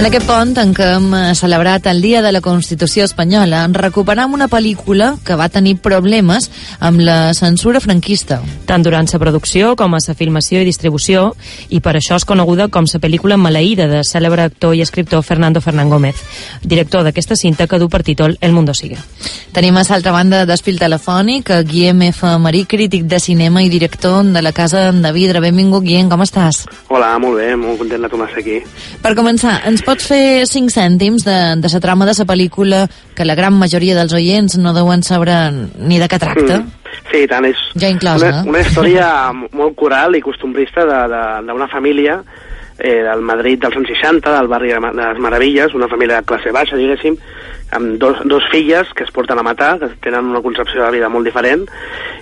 En 0.00 0.06
aquest 0.08 0.24
pont 0.24 0.54
en 0.56 0.70
què 0.72 0.86
hem 0.94 1.10
eh, 1.12 1.18
celebrat 1.36 1.84
el 1.90 1.98
Dia 2.00 2.22
de 2.24 2.30
la 2.32 2.40
Constitució 2.40 3.04
Espanyola, 3.04 3.66
recuperam 3.76 4.32
una 4.32 4.46
pel·lícula 4.48 5.10
que 5.26 5.34
va 5.36 5.50
tenir 5.52 5.74
problemes 5.84 6.46
amb 6.80 7.02
la 7.04 7.34
censura 7.36 7.82
franquista. 7.84 8.38
Tant 8.64 8.80
durant 8.80 9.04
la 9.12 9.20
producció 9.20 9.74
com 9.76 9.92
a 9.92 10.00
la 10.00 10.14
filmació 10.16 10.62
i 10.62 10.64
distribució, 10.64 11.34
i 11.68 11.82
per 11.84 11.98
això 11.98 12.16
és 12.16 12.24
coneguda 12.24 12.70
com 12.72 12.88
la 12.88 13.00
pel·lícula 13.02 13.36
maleïda 13.36 13.90
de 13.92 14.00
cèlebre 14.00 14.46
actor 14.48 14.72
i 14.72 14.80
escriptor 14.80 15.20
Fernando 15.22 15.60
Fernán 15.60 15.92
Gómez, 15.92 16.16
director 16.64 17.04
d'aquesta 17.04 17.36
cinta 17.36 17.66
que 17.68 17.78
du 17.78 17.90
per 17.90 18.00
títol 18.02 18.38
El 18.40 18.56
mundo 18.56 18.72
sigue. 18.72 18.96
Tenim 19.52 19.76
a 19.76 19.84
l'altra 19.84 20.12
banda 20.16 20.46
d'espil 20.46 20.80
telefònic 20.80 21.50
a 21.50 21.60
Guillem 21.60 22.06
F. 22.08 22.24
Marí, 22.38 22.64
crític 22.64 23.04
de 23.04 23.20
cinema 23.20 23.60
i 23.62 23.68
director 23.68 24.24
de 24.24 24.40
la 24.40 24.52
Casa 24.56 24.92
de 24.92 25.12
Vidre. 25.12 25.44
Benvingut, 25.44 25.84
Guillem, 25.84 26.08
com 26.08 26.24
estàs? 26.24 26.64
Hola, 26.88 27.18
molt 27.18 27.36
bé, 27.36 27.52
molt 27.58 27.82
content 27.82 28.00
de 28.00 28.08
tornar 28.08 28.30
aquí. 28.32 28.60
Per 29.02 29.16
començar, 29.18 29.58
ens 29.68 29.82
pots 29.90 30.06
fer 30.06 30.46
cinc 30.46 30.70
cèntims 30.70 31.24
de, 31.26 31.38
de 31.58 31.70
la 31.72 31.80
trama 31.82 32.06
de 32.06 32.14
la 32.14 32.26
pel·lícula 32.28 32.84
que 33.16 33.26
la 33.26 33.34
gran 33.34 33.56
majoria 33.58 33.96
dels 33.98 34.14
oients 34.14 34.54
no 34.62 34.74
deuen 34.76 35.02
saber 35.02 35.40
ni 35.50 35.98
de 35.98 36.06
què 36.06 36.20
tracta? 36.22 36.60
Mm. 36.60 36.76
Sí, 37.10 37.24
tant, 37.26 37.46
és 37.46 37.58
ja 37.78 37.90
inclosa, 37.90 38.28
una, 38.30 38.44
una 38.52 38.62
història 38.62 39.08
molt 39.34 39.74
coral 39.78 40.14
i 40.14 40.22
costumbrista 40.22 40.84
d'una 40.86 41.66
família 41.70 42.20
eh, 42.78 43.00
del 43.02 43.22
Madrid 43.26 43.62
dels 43.62 43.76
anys 43.80 43.90
60, 43.96 44.30
del 44.36 44.50
barri 44.50 44.70
de 44.70 44.80
les 44.80 45.18
Meravilles, 45.22 45.74
una 45.74 45.88
família 45.90 46.20
de 46.20 46.28
classe 46.28 46.54
baixa, 46.54 46.78
diguéssim, 46.78 47.18
amb 47.74 47.98
dos, 48.02 48.22
dos 48.30 48.46
filles 48.50 48.88
que 48.94 49.04
es 49.04 49.12
porten 49.14 49.38
a 49.38 49.46
matar, 49.46 49.76
que 49.78 49.90
tenen 50.02 50.30
una 50.30 50.42
concepció 50.42 50.84
de 50.84 50.94
vida 50.98 51.10
molt 51.10 51.26
diferent, 51.26 51.66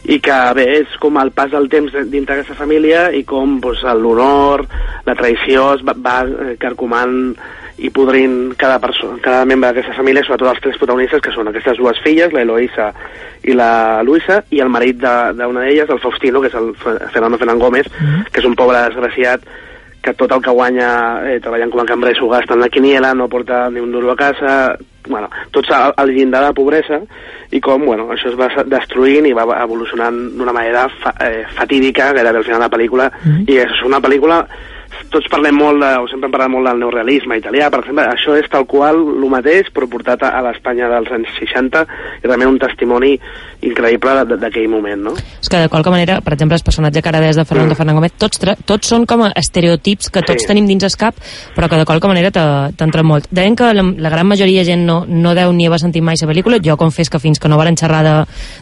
i 0.08 0.20
que 0.24 0.40
bé, 0.56 0.66
és 0.80 0.98
com 1.00 1.20
el 1.20 1.32
pas 1.36 1.52
del 1.52 1.68
temps 1.72 1.94
dintre 2.08 2.36
d'aquesta 2.36 2.58
família 2.58 3.08
i 3.12 3.24
com 3.28 3.58
doncs, 3.60 3.84
l'honor, 4.00 4.66
la 5.06 5.16
traïció 5.18 5.72
es 5.76 5.84
va, 5.86 5.96
va 5.96 6.20
eh, 6.28 6.56
carcomant 6.60 7.36
i 7.78 7.90
podrint 7.94 8.54
cada, 8.58 8.80
persona, 8.82 9.20
cada 9.22 9.44
membre 9.46 9.70
d'aquesta 9.70 9.94
família, 9.94 10.24
sobretot 10.26 10.50
els 10.50 10.62
tres 10.64 10.78
protagonistes, 10.80 11.22
que 11.22 11.32
són 11.34 11.50
aquestes 11.50 11.78
dues 11.78 12.00
filles, 12.02 12.32
la 12.34 12.42
Eloïsa 12.42 12.90
i 13.46 13.54
la 13.54 14.02
Luisa, 14.02 14.40
i 14.50 14.60
el 14.64 14.72
marit 14.72 14.98
d'una 14.98 15.62
d'elles, 15.62 15.90
el 15.90 16.02
Faustino, 16.02 16.42
que 16.42 16.50
és 16.50 16.58
el 16.58 16.74
Fernando 16.74 17.38
Fernández 17.38 17.62
Gómez, 17.62 17.86
mm 17.88 18.06
-hmm. 18.06 18.30
que 18.32 18.40
és 18.40 18.46
un 18.46 18.56
pobre 18.56 18.82
desgraciat 18.88 19.40
que 20.02 20.14
tot 20.14 20.30
el 20.32 20.42
que 20.42 20.50
guanya 20.50 21.22
eh, 21.26 21.40
treballant 21.40 21.70
com 21.70 21.80
a 21.80 21.86
cambrer 21.86 22.14
s'ho 22.16 22.28
gasta 22.28 22.54
en 22.54 22.60
la 22.60 22.68
quiniela, 22.68 23.14
no 23.14 23.28
porta 23.28 23.68
ni 23.70 23.80
un 23.80 23.92
duro 23.92 24.12
a 24.12 24.16
casa, 24.16 24.76
bueno, 25.08 25.28
tots 25.50 25.70
al, 25.70 25.92
al 25.96 26.08
llindar 26.08 26.44
de 26.46 26.54
pobresa, 26.54 27.00
i 27.50 27.60
com 27.60 27.84
bueno, 27.84 28.08
això 28.12 28.30
es 28.30 28.38
va 28.38 28.48
destruint 28.64 29.26
i 29.26 29.32
va 29.32 29.44
evolucionant 29.62 30.36
d'una 30.38 30.52
manera 30.52 30.88
fa, 31.02 31.14
eh, 31.20 31.44
fatídica 31.54 32.12
gairebé 32.12 32.38
al 32.38 32.44
final 32.44 32.60
de 32.60 32.66
la 32.66 32.76
pel·lícula, 32.76 33.10
mm 33.10 33.30
-hmm. 33.30 33.50
i 33.50 33.58
és 33.58 33.82
una 33.84 34.00
pel·lícula 34.00 34.46
tots 35.12 35.28
parlem 35.32 35.56
molt, 35.56 35.80
de, 35.82 35.90
o 36.02 36.08
sempre 36.10 36.28
hem 36.28 36.34
parlat 36.34 36.52
molt 36.52 36.68
del 36.68 36.80
neorealisme 36.82 37.38
italià, 37.40 37.70
per 37.72 37.82
exemple, 37.82 38.06
això 38.12 38.36
és 38.38 38.48
tal 38.52 38.66
qual 38.68 38.98
el 38.98 39.28
mateix, 39.32 39.70
però 39.74 39.88
portat 39.90 40.24
a, 40.26 40.32
a 40.38 40.42
l'Espanya 40.46 40.90
dels 40.92 41.12
anys 41.14 41.32
60, 41.40 41.84
i 42.22 42.26
realment 42.26 42.54
un 42.54 42.60
testimoni 42.62 43.14
increïble 43.66 44.36
d'aquell 44.38 44.68
moment, 44.70 45.00
no? 45.08 45.14
És 45.42 45.50
que 45.50 45.58
de 45.64 45.70
qualque 45.70 45.90
manera, 45.90 46.20
per 46.22 46.34
exemple, 46.36 46.58
el 46.58 46.64
personatge 46.64 47.02
que 47.02 47.10
ara 47.10 47.20
de 47.20 47.44
Fernando 47.44 47.74
mm. 47.74 47.78
Fernández 47.78 47.98
Gómez, 47.98 48.14
tots, 48.20 48.42
tots 48.68 48.92
són 48.92 49.06
com 49.08 49.24
a 49.26 49.32
estereotips 49.38 50.12
que 50.14 50.22
tots 50.22 50.44
sí. 50.44 50.50
tenim 50.50 50.68
dins 50.68 50.86
el 50.86 50.94
cap, 50.98 51.16
però 51.56 51.68
que 51.70 51.80
de 51.80 51.86
qualque 51.88 52.10
manera 52.10 52.30
t'entren 52.30 53.06
molt. 53.06 53.26
Deien 53.34 53.56
que 53.58 53.72
la, 53.74 53.82
la 53.82 54.12
gran 54.12 54.28
majoria 54.28 54.62
de 54.62 54.70
gent 54.70 54.84
no, 54.86 55.00
no 55.08 55.34
deu 55.34 55.52
ni 55.52 55.66
haver 55.66 55.80
sentit 55.82 56.04
mai 56.04 56.20
la 56.20 56.30
pel·lícula, 56.30 56.60
jo 56.62 56.76
confés 56.78 57.10
que 57.10 57.18
fins 57.22 57.40
que 57.42 57.50
no 57.50 57.58
varen 57.58 57.76
xerrar 57.76 58.02
de, 58.06 58.14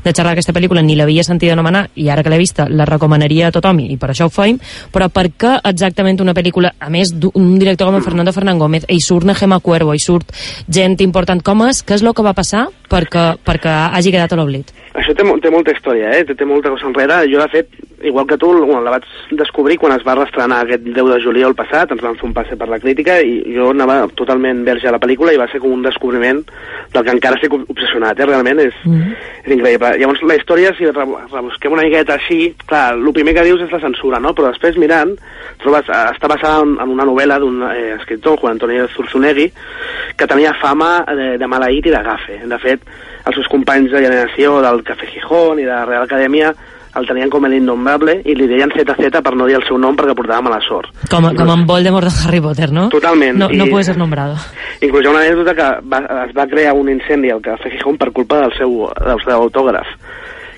de 0.05 0.15
xerrar 0.15 0.33
aquesta 0.33 0.55
pel·lícula 0.57 0.83
ni 0.83 0.97
l'havia 0.97 1.25
sentit 1.27 1.53
anomenar, 1.53 1.87
i 1.95 2.09
ara 2.13 2.25
que 2.25 2.33
l'he 2.33 2.41
vista 2.41 2.69
la 2.71 2.89
recomanaria 2.89 3.49
a 3.49 3.55
tothom, 3.55 3.81
i 3.85 3.99
per 4.01 4.13
això 4.13 4.31
ho 4.31 4.33
feim, 4.33 4.59
però 4.93 5.11
per 5.13 5.29
què 5.37 5.57
exactament 5.65 6.16
una 6.25 6.35
pel·lícula, 6.37 6.73
a 6.79 6.91
més 6.93 7.13
d'un 7.13 7.59
director 7.59 7.91
com 7.91 8.05
Fernando 8.05 8.33
Fernán 8.33 8.59
Gómez, 8.59 8.87
hi 8.89 9.01
surt 9.01 9.29
Gema 9.37 9.61
Cuervo, 9.61 9.95
hi 9.95 10.03
surt 10.03 10.33
gent 10.69 10.97
important 11.05 11.43
com 11.43 11.67
és, 11.69 11.83
què 11.85 11.97
és 11.99 12.05
el 12.05 12.15
que 12.15 12.25
va 12.25 12.35
passar 12.37 12.67
perquè, 12.91 13.37
perquè 13.45 13.75
hagi 13.97 14.15
quedat 14.15 14.33
a 14.33 14.41
l'oblit? 14.41 14.73
Això 14.97 15.13
té, 15.13 15.27
té 15.43 15.53
molta 15.53 15.75
història, 15.75 16.13
eh? 16.17 16.25
té, 16.25 16.35
té 16.39 16.47
molta 16.49 16.73
cosa 16.73 16.89
enrere. 16.89 17.19
Jo, 17.29 17.43
de 17.43 17.49
fet, 17.53 17.69
igual 18.07 18.27
que 18.27 18.39
tu, 18.39 18.53
bueno, 18.53 18.81
la 18.83 18.97
vaig 18.97 19.05
descobrir 19.31 19.79
quan 19.79 19.93
es 19.97 20.05
va 20.07 20.15
restrenar 20.15 20.63
aquest 20.63 20.85
10 20.87 21.11
de 21.13 21.21
juliol 21.25 21.55
passat, 21.59 21.91
ens 21.93 22.03
van 22.03 22.17
fer 22.19 22.29
un 22.29 22.35
passe 22.37 22.57
per 22.57 22.69
la 22.71 22.79
crítica 22.83 23.19
i 23.21 23.39
jo 23.55 23.71
anava 23.73 23.99
totalment 24.19 24.65
verge 24.67 24.89
a 24.89 24.95
la 24.95 25.01
pel·lícula 25.03 25.35
i 25.35 25.41
va 25.41 25.49
ser 25.53 25.61
com 25.63 25.75
un 25.75 25.85
descobriment 25.85 26.43
del 26.95 27.05
que 27.05 27.15
encara 27.15 27.39
estic 27.39 27.55
obsessionat, 27.57 28.21
eh? 28.21 28.29
realment 28.29 28.61
és, 28.65 28.75
mm 28.85 28.95
-hmm. 28.95 29.15
és 29.45 29.53
increïble. 29.57 29.99
Llavors, 29.99 30.23
la 30.23 30.37
història, 30.37 30.75
si 30.77 30.87
rebusquem 30.87 31.73
una 31.73 31.83
miqueta 31.83 32.15
així, 32.15 32.55
clar, 32.67 32.95
el 32.95 33.13
primer 33.13 33.35
que 33.35 33.45
dius 33.45 33.63
és 33.63 33.73
la 33.73 33.81
censura, 33.81 34.21
no? 34.21 34.35
però 34.35 34.49
després 34.49 34.77
mirant, 34.77 35.17
trobes, 35.59 35.89
eh, 35.89 36.07
està 36.15 36.29
basada 36.29 36.63
en, 36.63 36.79
en 36.81 36.89
una 36.89 37.05
novel·la 37.05 37.39
d'un 37.39 37.63
eh, 37.63 37.95
escriptor, 37.99 38.39
Juan 38.39 38.53
Antonio 38.53 38.89
Zurzunegui, 38.89 39.53
que 40.17 40.27
tenia 40.27 40.55
fama 40.55 41.05
de, 41.09 41.39
de 41.39 41.47
maleït 41.47 41.87
i 41.87 41.91
de 41.91 42.03
gafe. 42.03 42.41
De 42.47 42.59
fet, 42.59 42.81
els 43.27 43.35
seus 43.35 43.49
companys 43.49 43.91
de 43.91 44.03
generació 44.03 44.61
del 44.63 44.83
Café 44.83 45.07
Gijón 45.07 45.59
i 45.59 45.65
de 45.65 45.73
la 45.73 45.85
Real 45.85 46.03
Acadèmia 46.03 46.55
el 46.97 47.09
tenien 47.09 47.31
com 47.33 47.47
l'innombrable 47.47 48.21
i 48.25 48.35
li 48.37 48.49
deien 48.51 48.73
ZZ 48.75 49.23
per 49.23 49.35
no 49.37 49.49
dir 49.49 49.59
el 49.61 49.67
seu 49.69 49.79
nom 49.79 49.97
perquè 49.99 50.17
portava 50.17 50.45
mala 50.49 50.61
sort. 50.67 50.93
Com, 51.13 51.29
com 51.37 51.53
en 51.53 51.67
Voldemort 51.69 52.09
de 52.09 52.15
Harry 52.25 52.41
Potter, 52.45 52.71
no? 52.73 52.89
Totalment. 52.95 53.39
No, 53.39 53.51
no 53.53 53.67
puede 53.71 53.85
ser 53.85 53.97
nombrado. 53.97 54.37
Inclús 54.81 55.05
hi 55.05 55.11
ha 55.11 55.15
una 55.15 55.25
anècdota 55.25 55.57
que 55.57 55.69
va, 55.93 56.03
es 56.27 56.35
va 56.37 56.49
crear 56.51 56.75
un 56.77 56.91
incendi 56.93 57.31
al 57.33 57.45
Café 57.45 57.71
Gijón 57.75 57.99
per 58.01 58.13
culpa 58.13 58.41
del 58.45 58.57
seu, 58.59 58.87
del 59.01 59.23
seu 59.25 59.37
autògraf 59.37 59.95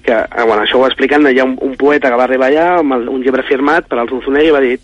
que, 0.09 0.15
eh, 0.15 0.44
bueno, 0.47 0.62
això 0.62 0.78
ho 0.81 0.87
expliquen, 0.87 1.27
hi 1.28 1.38
ha 1.38 1.44
un, 1.44 1.59
un 1.60 1.75
poeta 1.77 2.09
que 2.09 2.16
va 2.16 2.25
arribar 2.25 2.48
allà 2.48 2.66
amb 2.78 2.94
el, 2.97 3.03
un 3.12 3.21
llibre 3.21 3.43
firmat 3.44 3.84
per 3.91 3.98
al 4.00 4.09
Zunzunegui 4.09 4.48
i 4.48 4.54
va 4.54 4.62
dir 4.65 4.78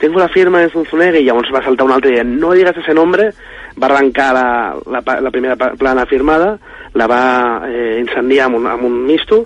tengo 0.00 0.22
la 0.22 0.30
firma 0.32 0.62
de 0.62 0.70
Zunzunegui 0.72 1.20
i 1.20 1.26
llavors 1.26 1.52
va 1.52 1.60
saltar 1.66 1.84
un 1.84 1.92
altre 1.92 2.14
dient 2.14 2.30
no 2.40 2.54
digas 2.56 2.78
ese 2.80 2.94
nombre 2.96 3.28
va 3.76 3.90
arrencar 3.90 4.30
la, 4.32 4.46
la, 4.94 5.02
la 5.20 5.34
primera 5.34 5.58
plana 5.76 6.06
firmada 6.08 6.54
la 6.94 7.10
va 7.12 7.22
eh, 7.68 7.98
incendiar 8.00 8.48
amb 8.48 8.62
un, 8.62 8.70
amb 8.72 8.88
un 8.88 8.96
misto 9.04 9.42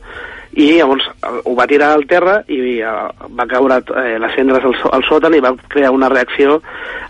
i 0.54 0.68
llavors 0.76 1.06
ho 1.44 1.54
va 1.58 1.66
tirar 1.66 1.90
al 1.94 2.04
terra 2.06 2.36
i 2.46 2.78
eh, 2.78 2.92
va 3.38 3.46
caure 3.50 3.80
eh, 3.98 4.18
les 4.22 4.34
cendres 4.36 4.62
al, 4.68 4.76
al 4.94 5.04
sòtan 5.08 5.34
i 5.34 5.42
va 5.42 5.54
crear 5.72 5.90
una 5.94 6.10
reacció 6.12 6.60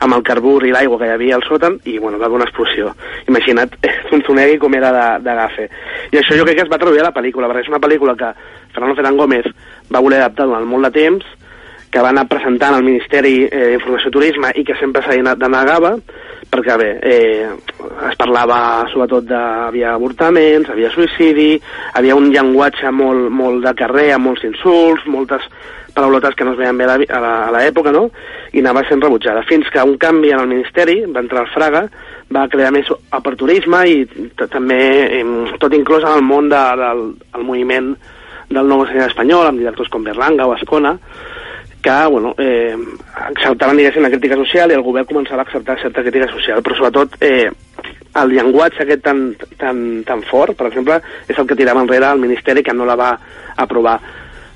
amb 0.05 0.16
el 0.16 0.25
carbur 0.25 0.62
i 0.65 0.72
l'aigua 0.72 0.99
que 1.00 1.10
hi 1.10 1.15
havia 1.15 1.37
al 1.37 1.44
sòtan 1.44 1.77
i 1.84 1.99
bueno, 1.99 2.19
va 2.19 2.31
haver 2.31 2.41
una 2.41 2.49
explosió. 2.49 2.94
Imagina't 3.28 3.77
Zunzunegui 4.10 4.59
com 4.62 4.77
era 4.78 4.93
de, 4.97 5.06
de 5.27 5.37
gafe. 5.41 5.69
I 6.12 6.21
això 6.22 6.38
jo 6.38 6.49
crec 6.49 6.60
que 6.60 6.66
es 6.66 6.72
va 6.72 6.81
traduir 6.81 7.05
a 7.05 7.09
la 7.10 7.16
pel·lícula, 7.16 7.50
perquè 7.50 7.66
és 7.66 7.72
una 7.72 7.82
pel·lícula 7.84 8.16
que 8.16 8.32
Fernando 8.72 8.97
Ferran 8.97 9.21
Gómez 9.21 9.50
va 9.93 10.05
voler 10.05 10.22
adaptar 10.22 10.49
durant 10.49 10.69
molt 10.69 10.88
de 10.88 10.94
temps, 10.97 11.32
que 11.94 12.03
va 12.03 12.11
anar 12.11 12.26
presentant 12.26 12.75
al 12.75 12.87
Ministeri 12.87 13.44
eh, 13.44 13.75
d'Informació 13.75 14.11
i 14.11 14.15
Turisme 14.16 14.55
i 14.59 14.65
que 14.66 14.75
sempre 14.81 15.05
s'ha 15.05 15.37
denegava, 15.38 15.94
perquè 16.54 16.76
bé, 16.81 16.91
eh, 17.03 17.48
es 18.09 18.19
parlava 18.20 18.59
sobretot 18.92 19.26
de... 19.28 19.42
havia 19.69 19.94
avortaments, 19.94 20.70
havia 20.70 20.91
suïcidi, 20.94 21.53
havia 21.98 22.16
un 22.16 22.31
llenguatge 22.32 22.91
molt, 22.94 23.31
molt 23.34 23.65
de 23.66 23.75
carrer, 23.78 24.12
amb 24.15 24.31
molts 24.31 24.44
insults, 24.47 25.06
moltes 25.10 25.47
paraulotes 25.94 26.34
que 26.34 26.47
no 26.47 26.54
es 26.54 26.59
veien 26.59 26.78
bé 26.78 26.88
a 26.88 27.50
l'època, 27.54 27.93
no? 27.94 28.09
I 28.53 28.62
anava 28.62 28.82
sent 28.88 29.03
rebutjada. 29.03 29.44
Fins 29.47 29.69
que 29.70 29.82
un 29.82 29.94
canvi 29.98 30.32
en 30.34 30.43
el 30.43 30.50
Ministeri, 30.50 31.03
va 31.06 31.22
entrar 31.22 31.44
el 31.44 31.53
Fraga, 31.54 31.84
va 32.34 32.48
crear 32.50 32.72
més 32.75 32.91
aperturisme 33.14 33.84
i 33.87 34.03
també 34.41 35.22
tot 35.62 35.75
inclòs 35.76 36.06
en 36.06 36.19
el 36.19 36.26
món 36.26 36.50
de, 36.50 36.62
del 36.81 37.06
el 37.38 37.47
moviment 37.47 37.94
del 38.50 38.69
nou 38.69 38.84
cinema 38.88 39.09
espanyol, 39.10 39.48
amb 39.48 39.62
directors 39.62 39.91
com 39.93 40.04
Berlanga 40.06 40.47
o 40.48 40.54
Ascona, 40.54 40.97
que 41.84 42.06
bueno, 42.08 42.34
eh, 42.38 42.74
acceptaven 43.12 43.76
la 44.02 44.08
crítica 44.08 44.36
social 44.36 44.70
i 44.70 44.74
el 44.74 44.82
govern 44.82 45.04
començava 45.04 45.42
a 45.42 45.44
acceptar 45.44 45.76
certa 45.82 46.00
crítica 46.00 46.30
social, 46.32 46.62
però 46.64 46.78
sobretot 46.78 47.18
eh, 47.20 47.50
el 48.22 48.32
llenguatge 48.32 48.82
aquest 48.82 49.02
tan, 49.04 49.24
tan, 49.60 50.02
tan 50.08 50.22
fort, 50.24 50.56
per 50.56 50.70
exemple, 50.70 50.96
és 51.28 51.36
el 51.36 51.46
que 51.46 51.58
tirava 51.58 51.82
enrere 51.84 52.08
el 52.08 52.22
Ministeri 52.22 52.62
que 52.64 52.72
no 52.72 52.86
la 52.88 52.96
va 52.96 53.10
aprovar. 53.56 53.98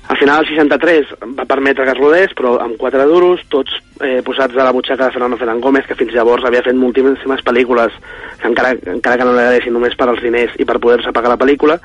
Al 0.09 0.17
final, 0.17 0.41
el 0.41 0.49
63 0.49 1.11
va 1.37 1.45
permetre 1.45 1.85
que 1.85 1.93
es 1.93 1.99
rodés, 1.99 2.31
però 2.33 2.55
amb 2.63 2.79
quatre 2.81 3.05
duros, 3.05 3.43
tots 3.53 3.75
eh, 4.01 4.23
posats 4.25 4.57
a 4.57 4.65
la 4.65 4.73
butxaca 4.73 5.05
de 5.05 5.13
Fernando 5.13 5.37
Fernández 5.37 5.61
Gómez, 5.61 5.85
que 5.85 5.99
fins 5.99 6.15
llavors 6.17 6.47
havia 6.49 6.63
fet 6.65 6.73
moltíssimes 6.73 7.45
pel·lícules, 7.45 7.93
que 8.41 8.49
encara, 8.49 8.73
encara 8.95 9.19
que 9.21 9.27
no 9.29 9.35
l'agradessin 9.37 9.77
només 9.77 9.93
per 9.99 10.09
als 10.09 10.25
diners 10.25 10.57
i 10.57 10.65
per 10.65 10.79
poder-se 10.81 11.13
pagar 11.13 11.35
la 11.35 11.37
pel·lícula, 11.37 11.77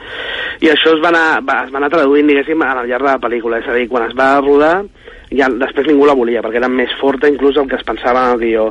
i 0.64 0.73
això 0.73 0.97
es 0.97 1.05
va 1.05 1.12
anar, 1.12 1.43
va, 1.44 1.61
es 1.67 1.75
va 1.75 1.82
anar 1.82 1.93
traduint, 1.93 2.32
diguéssim, 2.32 2.64
al 2.64 2.87
llarg 2.88 3.05
de 3.05 3.12
la 3.12 3.20
pel·lícula. 3.20 3.61
És 3.61 3.69
a 3.69 3.76
dir, 3.76 3.90
quan 3.93 4.08
es 4.08 4.17
va 4.17 4.31
rodar, 4.40 4.79
ja 5.39 5.49
després 5.51 5.89
ningú 5.89 6.07
la 6.09 6.17
volia, 6.17 6.43
perquè 6.45 6.61
era 6.61 6.71
més 6.71 6.93
forta 7.01 7.31
inclús 7.31 7.59
el 7.61 7.69
que 7.71 7.79
es 7.79 7.87
pensava 7.87 8.27
en 8.27 8.35
el 8.35 8.43
guió. 8.43 8.69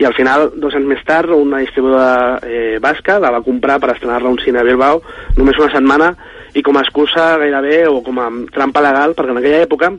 I 0.00 0.08
al 0.08 0.16
final, 0.16 0.50
dos 0.56 0.74
anys 0.78 0.88
més 0.90 1.04
tard, 1.08 1.32
una 1.36 1.62
distribuïdora 1.62 2.40
eh, 2.42 2.78
basca 2.82 3.18
la 3.22 3.32
va 3.34 3.44
comprar 3.44 3.78
per 3.80 3.92
estrenar-la 3.94 4.30
a 4.30 4.34
un 4.34 4.40
cine 4.42 4.60
a 4.60 4.66
Bilbao 4.66 5.02
només 5.36 5.58
una 5.60 5.72
setmana 5.72 6.12
i 6.54 6.62
com 6.62 6.76
a 6.76 6.82
excusa 6.84 7.36
gairebé 7.40 7.86
o 7.88 8.02
com 8.04 8.18
a 8.20 8.28
trampa 8.52 8.82
legal, 8.84 9.16
perquè 9.16 9.32
en 9.32 9.40
aquella 9.40 9.64
època 9.64 9.92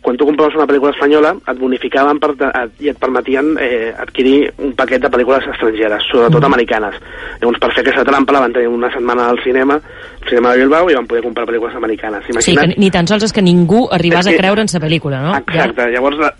quan 0.00 0.16
tu 0.16 0.24
compraves 0.24 0.56
una 0.56 0.66
pel·lícula 0.68 0.94
espanyola 0.94 1.34
et 1.36 1.58
bonificaven 1.60 2.20
per, 2.22 2.30
et, 2.48 2.72
i 2.80 2.90
et 2.92 2.98
permetien 3.00 3.52
eh, 3.60 3.90
adquirir 3.92 4.48
un 4.64 4.72
paquet 4.78 5.02
de 5.02 5.10
pel·lícules 5.12 5.44
estrangeres, 5.52 6.06
sobretot 6.08 6.40
mm. 6.40 6.48
americanes. 6.48 6.96
Llavors, 7.42 7.60
per 7.60 7.72
fer 7.74 7.84
aquesta 7.84 8.06
trampa 8.08 8.36
la 8.36 8.42
van 8.46 8.56
tenir 8.56 8.70
una 8.72 8.90
setmana 8.94 9.28
al 9.28 9.42
cinema, 9.44 9.76
al 9.76 10.28
cinema 10.28 10.54
de 10.54 10.64
Bilbao, 10.64 10.88
i 10.88 10.96
van 10.96 11.08
poder 11.10 11.22
comprar 11.26 11.44
pel·lícules 11.50 11.76
americanes. 11.76 12.24
Imagina't... 12.32 12.72
Sí, 12.72 12.76
que 12.78 12.80
ni 12.80 12.90
tan 12.94 13.10
sols 13.10 13.28
és 13.28 13.36
que 13.36 13.44
ningú 13.44 13.84
arribàs 13.92 14.30
que... 14.30 14.38
a 14.38 14.42
creure 14.42 14.64
en 14.64 14.72
sa 14.72 14.80
pel·lícula, 14.80 15.20
no? 15.26 15.36
Exacte, 15.36 15.84
ja. 15.84 15.92
llavors 15.98 16.20
la, 16.22 16.32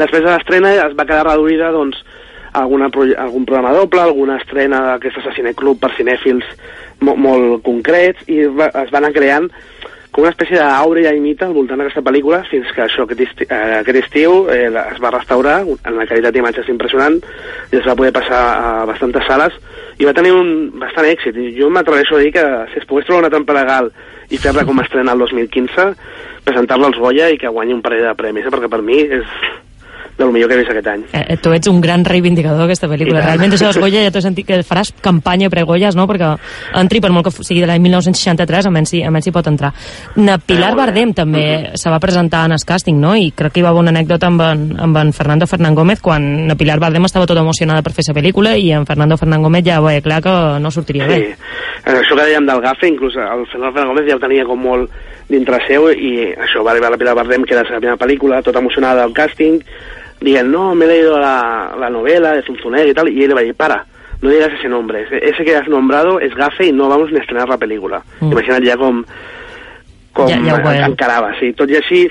després 0.00 0.24
de 0.24 0.30
l'estrena 0.30 0.72
es 0.88 0.96
va 0.96 1.08
quedar 1.08 1.26
reduïda 1.28 1.70
doncs, 1.76 2.00
alguna, 2.54 2.88
algun 3.18 3.44
programa 3.44 3.74
doble, 3.76 4.00
alguna 4.00 4.38
estrena 4.40 4.80
d'aquestes 4.92 5.28
a 5.28 5.36
Cineclub 5.36 5.80
per 5.82 5.92
cinèfils 5.98 6.46
mo 7.04 7.18
molt 7.18 7.60
concrets, 7.66 8.22
i 8.30 8.46
va, 8.46 8.70
es 8.80 8.92
va 8.94 9.00
anar 9.02 9.12
creant 9.12 9.50
com 10.14 10.22
una 10.22 10.30
espècie 10.30 10.60
d'àurea 10.60 11.10
i 11.10 11.18
mite 11.18 11.42
al 11.42 11.56
voltant 11.56 11.80
d'aquesta 11.80 12.04
pel·lícula 12.06 12.44
fins 12.46 12.68
que 12.70 12.84
això 12.84 13.02
aquest, 13.02 13.22
esti 13.24 13.46
eh, 13.48 13.80
aquest 13.80 13.98
estiu 14.04 14.44
eh, 14.46 14.68
es 14.70 15.00
va 15.02 15.10
restaurar 15.10 15.56
en 15.66 15.96
la 15.98 16.06
qualitat 16.06 16.36
d'imatges 16.36 16.70
impressionant 16.70 17.16
i 17.18 17.80
es 17.80 17.82
va 17.82 17.96
poder 17.98 18.12
passar 18.14 18.42
a 18.54 18.70
bastantes 18.86 19.26
sales 19.26 19.58
i 19.98 20.06
va 20.06 20.14
tenir 20.14 20.30
un 20.34 20.70
bastant 20.78 21.08
èxit. 21.10 21.40
Jo 21.58 21.66
m'atreveixo 21.66 22.14
a 22.14 22.22
dir 22.22 22.30
que 22.36 22.46
si 22.70 22.78
es 22.78 22.86
pogués 22.86 23.08
trobar 23.08 23.24
una 23.24 23.32
trampa 23.34 23.58
legal 23.58 23.90
i 24.30 24.38
fer-la 24.38 24.62
com 24.68 24.78
a 24.78 24.86
estrena 24.86 25.18
el 25.18 25.26
2015 25.26 25.90
presentar-la 26.46 26.92
als 26.92 27.02
Goya 27.02 27.32
i 27.34 27.40
que 27.40 27.50
guanyi 27.50 27.74
un 27.74 27.82
parell 27.82 28.06
de 28.06 28.14
premis 28.22 28.46
eh, 28.46 28.54
perquè 28.54 28.70
per 28.70 28.82
mi 28.86 29.02
és 29.02 29.26
del 30.18 30.30
millor 30.30 30.48
que 30.48 30.54
he 30.54 30.58
vist 30.62 30.70
aquest 30.70 30.86
any 30.86 31.02
Eh, 31.12 31.24
eh, 31.34 31.36
tu 31.42 31.52
ets 31.52 31.68
un 31.68 31.80
gran 31.82 32.04
reivindicador 32.04 32.58
d'aquesta 32.64 32.88
pel·lícula. 32.90 33.20
Realment 33.24 33.52
això 33.52 33.68
dels 33.68 33.78
Goya 33.82 34.02
ja 34.04 34.12
t'ho 34.14 34.22
sentit 34.22 34.46
que 34.46 34.60
faràs 34.66 34.92
campanya 35.02 35.50
pre-Goyes, 35.50 35.96
no? 35.98 36.06
Perquè 36.10 36.30
entri, 36.80 37.00
per 37.02 37.10
molt 37.14 37.26
que 37.28 37.44
sigui 37.44 37.60
de 37.62 37.68
l'any 37.70 37.82
1963, 37.82 38.68
almenys 38.70 38.94
hi, 38.94 39.02
almenys 39.06 39.28
hi 39.28 39.34
pot 39.34 39.46
entrar. 39.50 39.72
Na 40.16 40.38
Pilar 40.38 40.72
bé. 40.74 40.80
Bardem 40.80 41.12
també 41.14 41.44
se 41.80 41.90
va 41.90 42.00
presentar 42.02 42.44
en 42.46 42.54
el 42.56 42.64
càsting, 42.66 42.98
no? 43.00 43.14
I 43.16 43.32
crec 43.36 43.54
que 43.54 43.60
hi 43.60 43.66
va 43.66 43.72
haver 43.74 43.84
una 43.84 43.94
anècdota 43.94 44.30
amb 44.30 44.42
en, 44.46 44.64
amb 44.80 44.96
en 45.02 45.12
Fernando 45.12 45.46
Fernán 45.50 45.74
Gómez 45.74 46.00
quan 46.00 46.46
na 46.48 46.56
Pilar 46.56 46.78
Bardem 46.82 47.04
estava 47.04 47.26
tota 47.26 47.40
emocionada 47.44 47.82
per 47.82 47.92
fer 47.92 48.06
la 48.08 48.14
pel·lícula 48.20 48.56
i 48.56 48.70
en 48.72 48.86
Fernando 48.86 49.16
Fernán 49.16 49.42
Gómez 49.42 49.64
ja 49.66 49.80
veia 49.80 50.02
clar 50.04 50.20
que 50.22 50.34
no 50.60 50.70
sortiria 50.70 51.06
bé. 51.06 51.18
Sí. 51.20 51.34
Eh, 51.84 51.98
Això 52.00 52.16
que 52.16 52.24
dèiem 52.24 52.46
del 52.46 52.60
Gafe, 52.64 52.88
inclús 52.88 53.16
el 53.16 53.46
Fernando 53.50 53.74
Fernández 53.74 53.90
Gómez 53.92 54.08
ja 54.10 54.16
ho 54.16 54.22
tenia 54.22 54.44
com 54.48 54.60
molt 54.60 54.90
dintre 55.28 55.58
seu 55.66 55.88
i 55.90 56.32
això 56.32 56.62
va 56.64 56.72
arribar 56.72 56.88
a 56.88 56.94
la 56.94 57.00
Pilar 57.00 57.14
Bardem, 57.16 57.44
que 57.44 57.54
era 57.54 57.62
la 57.62 57.68
seva 57.68 57.80
primera 57.80 58.00
pel·lícula, 58.00 58.42
tota 58.44 58.60
emocionada 58.60 59.02
del 59.02 59.14
càsting, 59.16 59.60
dient, 60.24 60.48
no, 60.50 60.74
me 60.74 60.84
he 60.86 60.88
leído 60.88 61.18
la, 61.18 61.74
la 61.78 61.90
novela 61.90 62.32
de 62.32 62.42
Zunzunegui 62.42 62.90
y 62.90 62.94
tal, 62.94 63.08
y 63.08 63.22
él 63.22 63.28
le 63.28 63.34
va 63.34 63.40
a 63.40 63.42
decir, 63.42 63.54
para, 63.56 63.84
no 64.22 64.30
digas 64.30 64.50
ese 64.58 64.68
nombre, 64.68 65.02
ese, 65.02 65.18
ese 65.28 65.44
que 65.44 65.56
has 65.56 65.68
nombrado 65.68 66.18
es 66.20 66.34
Gafe 66.34 66.66
y 66.66 66.72
no 66.72 66.88
vamos 66.88 67.10
ni 67.12 67.18
a 67.18 67.20
estrenar 67.20 67.48
la 67.48 67.58
pel·lícula. 67.58 68.02
Mm. 68.20 68.26
Mm. 68.26 68.32
Imagina't 68.32 68.64
ja 68.66 68.76
com, 68.76 69.04
com 70.12 70.28
Ja- 70.28 70.40
ja 70.42 70.54
ho 70.54 70.90
encarava, 70.90 71.34
sí. 71.38 71.52
Tot 71.52 71.70
i 71.70 71.76
així, 71.76 72.08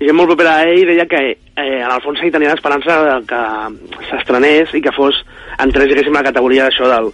gent 0.00 0.16
molt 0.18 0.28
propera 0.28 0.56
a 0.58 0.64
ell 0.68 0.84
deia 0.86 1.06
que 1.06 1.20
eh, 1.30 1.38
en 1.56 1.90
el 1.90 2.02
fons 2.02 2.20
ell 2.22 2.32
tenia 2.34 2.50
l'esperança 2.52 3.20
que 3.26 3.42
s'estrenés 4.10 4.74
i 4.74 4.82
que 4.82 4.92
fos, 4.92 5.24
entrés, 5.62 5.88
diguéssim, 5.88 6.12
la 6.12 6.24
categoria 6.26 6.66
d'això 6.68 6.88
del 6.90 7.12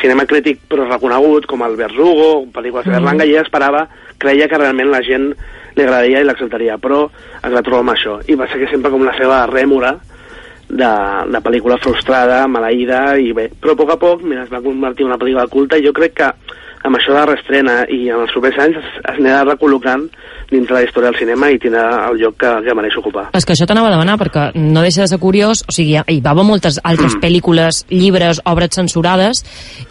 cinema 0.00 0.24
crític 0.26 0.62
però 0.68 0.86
reconegut, 0.88 1.46
com 1.46 1.62
el 1.66 1.76
Verdugo, 1.76 2.46
pel·lícules 2.52 2.84
de 2.86 2.90
Mhm. 2.90 2.98
Berlanga, 2.98 3.26
i 3.26 3.34
ell 3.36 3.44
esperava, 3.44 3.86
creia 4.18 4.48
que 4.48 4.58
realment 4.58 4.90
la 4.90 5.02
gent 5.02 5.34
li 5.74 5.84
agradaria 5.84 6.22
i 6.22 6.26
l'acceptaria, 6.28 6.78
però 6.78 7.04
es 7.42 7.52
va 7.52 7.62
trobar 7.64 7.82
amb 7.84 7.94
això, 7.94 8.18
i 8.28 8.36
va 8.38 8.48
ser 8.50 8.68
sempre 8.70 8.92
com 8.92 9.04
la 9.06 9.16
seva 9.18 9.44
rèmora 9.50 9.96
de, 10.68 10.90
de 11.32 11.40
pel·lícula 11.44 11.78
frustrada, 11.82 12.46
maleïda, 12.48 13.04
i 13.20 13.32
bé, 13.36 13.48
però 13.60 13.76
a 13.76 13.80
poc 13.82 13.94
a 13.94 13.98
poc 14.00 14.24
mira, 14.24 14.46
es 14.46 14.52
va 14.52 14.62
convertir 14.64 15.06
en 15.06 15.12
una 15.12 15.20
pel·lícula 15.20 15.48
culta 15.52 15.78
i 15.78 15.86
jo 15.86 15.94
crec 15.96 16.16
que 16.20 16.30
amb 16.82 16.96
això 16.98 17.12
de 17.14 17.18
la 17.20 17.26
reestrena 17.30 17.74
i 17.90 18.08
en 18.10 18.22
els 18.24 18.32
propers 18.34 18.58
anys 18.58 18.78
es, 18.80 18.86
es 19.02 19.18
anirà 19.18 19.42
recol·locant 19.46 20.08
dins 20.52 20.68
la 20.68 20.82
història 20.84 21.10
del 21.10 21.18
cinema 21.18 21.48
i 21.48 21.58
tindrà 21.62 21.84
el 22.10 22.18
lloc 22.20 22.36
que, 22.42 22.50
que 22.66 22.74
mereix 22.76 22.96
ocupar. 23.00 23.28
És 23.38 23.46
que 23.48 23.54
això 23.54 23.64
t'anava 23.68 23.88
a 23.88 23.94
demanar, 23.94 24.18
perquè 24.20 24.48
no 24.58 24.82
deixa 24.84 25.04
de 25.04 25.08
ser 25.08 25.18
curiós, 25.22 25.62
o 25.64 25.72
sigui, 25.72 25.94
hi 25.96 26.20
va 26.20 26.34
haver 26.34 26.44
moltes 26.44 26.76
altres 26.84 27.16
pel·lícules, 27.22 27.84
llibres, 27.88 28.42
obres 28.50 28.74
censurades, 28.76 29.40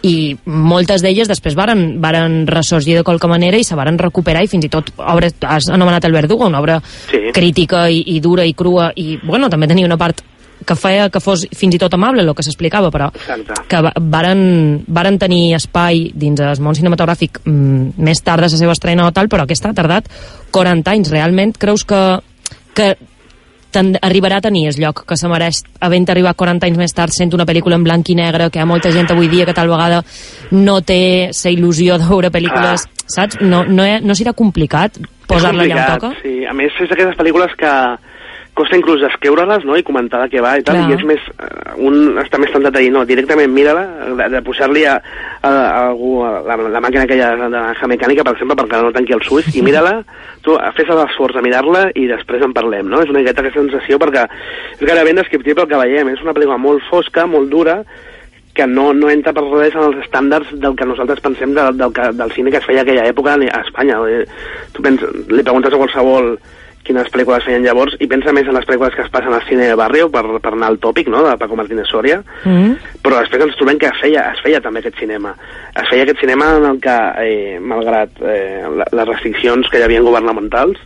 i 0.06 0.36
moltes 0.46 1.02
d'elles 1.02 1.30
després 1.30 1.56
varen, 1.58 2.00
varen 2.02 2.42
ressorgir 2.46 2.94
de 3.00 3.02
qualque 3.06 3.30
manera 3.30 3.58
i 3.58 3.66
se 3.66 3.78
varen 3.78 3.98
recuperar, 3.98 4.44
i 4.44 4.52
fins 4.52 4.68
i 4.68 4.72
tot 4.72 4.92
obres, 4.98 5.34
has 5.42 5.66
anomenat 5.72 6.04
El 6.06 6.14
Verdugo, 6.14 6.46
una 6.46 6.60
obra 6.62 6.80
Sí. 7.10 7.18
crítica 7.34 7.88
i, 7.90 8.04
i 8.14 8.20
dura 8.20 8.44
i 8.46 8.54
crua, 8.54 8.92
i, 8.96 9.18
bueno, 9.22 9.50
també 9.50 9.66
tenia 9.66 9.86
una 9.88 9.98
part 9.98 10.22
que 10.66 10.76
feia 10.76 11.08
que 11.10 11.20
fos 11.20 11.46
fins 11.56 11.74
i 11.74 11.78
tot 11.78 11.94
amable 11.94 12.22
el 12.22 12.34
que 12.34 12.42
s'explicava, 12.42 12.90
però 12.90 13.10
Exacte. 13.14 13.54
que 13.68 13.80
va- 13.82 13.92
varen, 14.00 14.84
varen 14.86 15.18
tenir 15.18 15.54
espai 15.56 16.10
dins 16.14 16.40
el 16.40 16.60
món 16.60 16.74
cinematogràfic 16.74 17.40
mm, 17.44 17.94
més 17.98 18.22
tard 18.22 18.42
de 18.42 18.48
la 18.50 18.56
seva 18.56 18.72
estrena 18.72 19.06
o 19.06 19.12
tal, 19.12 19.28
però 19.28 19.42
aquesta 19.44 19.70
ha 19.70 19.74
tardat 19.74 20.08
40 20.50 20.90
anys. 20.90 21.10
Realment 21.10 21.56
creus 21.58 21.84
que, 21.84 22.02
que 22.74 22.96
arribarà 24.02 24.36
a 24.36 24.40
tenir 24.44 24.66
el 24.68 24.76
lloc 24.76 25.06
que 25.08 25.16
se 25.16 25.28
mereix 25.32 25.62
havent 25.80 26.04
arribat 26.12 26.36
40 26.36 26.66
anys 26.68 26.76
més 26.76 26.92
tard 26.92 27.12
sent 27.14 27.32
una 27.32 27.46
pel·lícula 27.48 27.78
en 27.78 27.84
blanc 27.86 28.10
i 28.12 28.14
negre 28.18 28.50
que 28.52 28.58
hi 28.60 28.62
ha 28.62 28.66
molta 28.68 28.90
gent 28.92 29.08
avui 29.14 29.30
dia 29.32 29.46
que 29.48 29.54
tal 29.56 29.70
vegada 29.72 30.02
no 30.52 30.80
té 30.84 31.30
la 31.32 31.50
il·lusió 31.54 31.96
de 31.98 32.04
veure 32.10 32.30
pel·lícules, 32.30 32.84
saps? 33.06 33.38
No, 33.40 33.64
no, 33.64 33.84
he- 33.88 34.02
no 34.04 34.12
serà 34.14 34.34
complicat 34.36 34.98
posar-la 35.26 35.64
allà 35.64 35.78
on 35.86 35.94
toca? 35.94 36.10
Sí, 36.22 36.44
a 36.44 36.52
més 36.52 36.72
és 36.84 36.90
d'aquestes 36.90 37.16
pel·lícules 37.16 37.56
que 37.56 37.72
costa 38.54 38.76
inclús 38.76 39.00
escriure-les 39.06 39.64
no? 39.64 39.76
i 39.80 39.84
comentar 39.86 40.20
de 40.22 40.28
què 40.32 40.42
va 40.44 40.52
i 40.60 40.64
tal, 40.66 40.76
Clar. 40.76 40.90
i 40.90 40.96
és 40.98 41.04
més, 41.08 41.22
eh, 41.40 41.72
un 41.88 42.18
està 42.20 42.40
més 42.40 42.52
tentat 42.52 42.76
a 42.76 42.82
dir, 42.82 42.90
no, 42.92 43.04
directament 43.08 43.52
mira-la, 43.52 43.86
de, 44.18 44.28
de 44.34 44.42
posar-li 44.44 44.84
a, 44.88 44.98
a, 45.40 45.48
a 45.48 45.80
algú 45.86 46.18
a 46.26 46.34
la, 46.44 46.58
la 46.76 46.82
màquina 46.84 47.06
aquella 47.06 47.32
de 47.32 47.48
naranja 47.48 47.88
mecànica, 47.88 48.26
per 48.28 48.36
exemple, 48.36 48.58
perquè 48.60 48.82
no 48.84 48.92
tanqui 48.92 49.16
els 49.16 49.32
ulls, 49.32 49.48
i 49.56 49.64
mira-la, 49.64 49.96
tu 50.44 50.58
fes 50.76 50.92
l'esforç 50.92 51.38
de 51.38 51.44
mirar-la 51.48 51.88
i 51.96 52.06
després 52.12 52.44
en 52.44 52.52
parlem, 52.52 52.92
no? 52.92 53.00
És 53.00 53.12
una 53.12 53.22
miqueta 53.22 53.40
aquesta 53.40 53.64
sensació 53.64 54.00
perquè 54.02 54.28
és 54.28 54.84
gairebé 54.84 55.16
indescriptible 55.16 55.64
el 55.64 55.72
que 55.72 55.82
veiem, 55.86 56.12
és 56.12 56.24
una 56.24 56.36
pel·lícula 56.36 56.60
molt 56.60 56.84
fosca, 56.90 57.24
molt 57.24 57.48
dura, 57.48 57.80
que 58.52 58.66
no, 58.68 58.90
no 58.92 59.08
entra 59.08 59.32
per 59.32 59.46
res 59.46 59.72
en 59.72 59.86
els 59.86 60.02
estàndards 60.04 60.50
del 60.60 60.74
que 60.76 60.84
nosaltres 60.84 61.22
pensem 61.24 61.54
de, 61.56 61.70
del, 61.72 61.92
que, 61.96 62.10
del 62.18 62.34
cine 62.36 62.52
que 62.52 62.60
es 62.60 62.66
feia 62.68 62.82
aquella 62.84 63.06
època 63.08 63.32
a 63.32 63.60
Espanya. 63.62 63.96
Tu 64.76 64.84
pens, 64.84 65.06
li 65.32 65.40
preguntes 65.40 65.72
a 65.72 65.80
qualsevol 65.80 66.34
quines 66.84 67.08
pel·lícules 67.12 67.44
feien 67.46 67.62
llavors 67.64 67.94
i 68.00 68.06
pensa 68.10 68.32
més 68.34 68.46
en 68.48 68.54
les 68.56 68.64
pel·lícules 68.66 68.94
que 68.96 69.02
es 69.02 69.10
passen 69.10 69.32
al 69.32 69.44
cine 69.48 69.68
de 69.68 69.74
barrio 69.78 70.08
per, 70.10 70.24
per 70.42 70.52
anar 70.52 70.68
al 70.72 70.78
tòpic, 70.82 71.08
no?, 71.08 71.22
de 71.28 71.36
Paco 71.38 71.56
Martínez 71.56 71.86
Soria, 71.90 72.22
Mm? 72.44 72.72
però 73.02 73.20
després 73.20 73.42
ens 73.44 73.56
trobem 73.56 73.78
que 73.78 73.86
es 73.86 74.00
feia, 74.00 74.24
es 74.34 74.40
feia 74.42 74.60
també 74.60 74.80
aquest 74.80 74.98
cinema. 74.98 75.34
Es 75.74 75.88
feia 75.88 76.02
aquest 76.02 76.20
cinema 76.20 76.56
en 76.56 76.64
el 76.64 76.80
que, 76.80 76.96
eh, 77.22 77.58
malgrat 77.60 78.10
eh, 78.22 78.64
la- 78.76 78.88
les 78.92 79.08
restriccions 79.08 79.68
que 79.70 79.78
hi 79.78 79.82
havia 79.86 80.00
governamentals, 80.02 80.78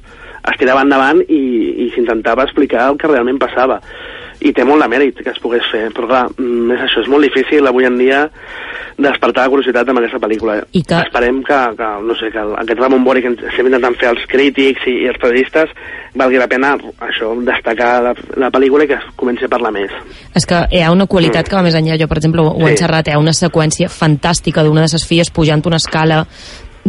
es 0.46 0.58
tirava 0.60 0.82
endavant 0.82 1.22
i, 1.28 1.40
i 1.86 1.90
s'intentava 1.94 2.44
explicar 2.44 2.90
el 2.92 2.98
que 2.98 3.08
realment 3.08 3.38
passava. 3.38 3.80
I 4.40 4.52
té 4.52 4.64
molt 4.64 4.82
de 4.82 4.88
mèrit 4.88 5.16
que 5.24 5.30
es 5.30 5.38
pogués 5.40 5.64
fer, 5.72 5.88
però 5.96 6.06
clar, 6.06 6.24
mm, 6.36 6.70
és 6.76 6.80
això, 6.80 7.00
és 7.02 7.08
molt 7.08 7.24
difícil 7.24 7.66
avui 7.66 7.84
en 7.88 7.96
dia 7.98 8.28
despertar 8.98 9.44
la 9.44 9.50
curiositat 9.52 9.88
amb 9.88 9.98
aquesta 10.00 10.18
pel·lícula. 10.18 10.58
I 10.72 10.82
que- 10.82 10.94
Esperem 11.00 11.42
que, 11.42 11.58
que, 11.76 11.88
no 12.02 12.14
sé, 12.14 12.30
que 12.32 12.38
aquest 12.38 12.78
Ramon 12.80 13.04
Bori 13.04 13.22
que 13.22 13.28
estem 13.48 13.66
intentant 13.66 13.96
fer 13.96 14.08
els 14.10 14.24
crítics 14.26 14.86
i, 14.86 15.04
i 15.04 15.08
els 15.08 15.18
periodistes 15.20 15.70
valgui 16.14 16.38
la 16.38 16.48
pena 16.48 16.74
això, 17.00 17.32
destacar 17.44 18.02
la, 18.02 18.14
la 18.36 18.50
pel·lícula 18.50 18.84
i 18.84 18.88
que 18.88 18.94
es 18.94 19.04
comenci 19.16 19.44
a 19.44 19.48
parlar 19.48 19.72
més. 19.72 19.90
És 20.34 20.46
que 20.46 20.62
hi 20.70 20.80
ha 20.82 20.92
una 20.92 21.06
qualitat 21.06 21.48
que 21.48 21.56
va 21.56 21.62
més 21.62 21.74
enllà. 21.74 21.98
Jo, 22.00 22.08
per 22.08 22.18
exemple, 22.18 22.42
ho 22.42 22.56
he 22.60 22.64
Sí. 22.66 22.70
enxerrat, 22.76 23.08
hi 23.08 23.12
ha 23.12 23.18
una 23.18 23.32
seqüència 23.36 23.88
fantàstica 23.88 24.62
d'una 24.64 24.82
de 24.86 24.92
les 24.92 25.06
filles 25.06 25.30
pujant 25.30 25.62
una 25.66 25.76
escala 25.76 26.26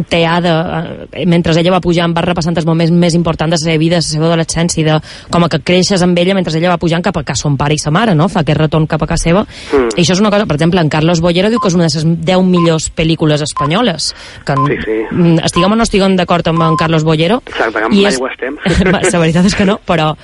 teada, 0.08 1.06
eh, 1.12 1.26
mentre 1.26 1.52
ella 1.58 1.72
va 1.72 1.80
pujant 1.80 2.14
va 2.16 2.22
repassant 2.22 2.56
els 2.56 2.66
moments 2.66 2.90
més 2.92 3.14
importants 3.14 3.50
de 3.50 3.56
la 3.56 3.64
seva 3.64 3.78
vida, 3.78 3.96
de 3.96 4.02
la 4.02 4.08
seva 4.08 4.26
adolescència, 4.26 4.80
i 4.80 4.84
de 4.84 4.98
com 5.30 5.44
a 5.44 5.48
que 5.48 5.60
creixes 5.60 6.02
amb 6.02 6.18
ella 6.18 6.34
mentre 6.34 6.56
ella 6.58 6.70
va 6.70 6.78
pujant 6.78 7.02
cap 7.02 7.16
a 7.16 7.24
casa 7.24 7.42
son 7.42 7.56
pare 7.56 7.74
i 7.74 7.78
sa 7.78 7.90
mare, 7.90 8.14
no? 8.14 8.28
Fa 8.28 8.40
aquest 8.40 8.58
retorn 8.58 8.86
cap 8.86 9.02
a 9.02 9.06
casa 9.06 9.24
seva. 9.28 9.44
Mm. 9.72 9.88
I 9.96 10.02
això 10.02 10.12
és 10.12 10.20
una 10.20 10.30
cosa, 10.30 10.46
per 10.46 10.56
exemple, 10.56 10.80
en 10.80 10.88
Carlos 10.88 11.20
Bollero 11.20 11.50
diu 11.50 11.58
que 11.60 11.68
és 11.68 11.74
una 11.74 11.86
de 11.88 11.94
les 11.94 12.04
10 12.24 12.42
millors 12.44 12.90
pel·lícules 12.94 13.42
espanyoles. 13.42 14.14
Que, 14.44 14.54
Sí, 14.68 14.76
sí. 14.84 14.98
mm, 15.10 15.38
Estiguem 15.44 15.72
o 15.72 15.76
no 15.76 15.82
estiguem 15.82 16.16
d'acord 16.16 16.46
amb 16.48 16.62
en 16.62 16.76
Carlos 16.76 17.04
Bollero. 17.04 17.42
Exacte, 17.46 17.78
que 17.80 17.94
i 17.96 18.02
mai 18.02 18.12
és- 18.12 18.20
estem. 18.30 18.56
La 19.12 19.18
veritat 19.18 19.46
és 19.46 19.54
que 19.54 19.64
no, 19.64 19.80
però 19.86 20.14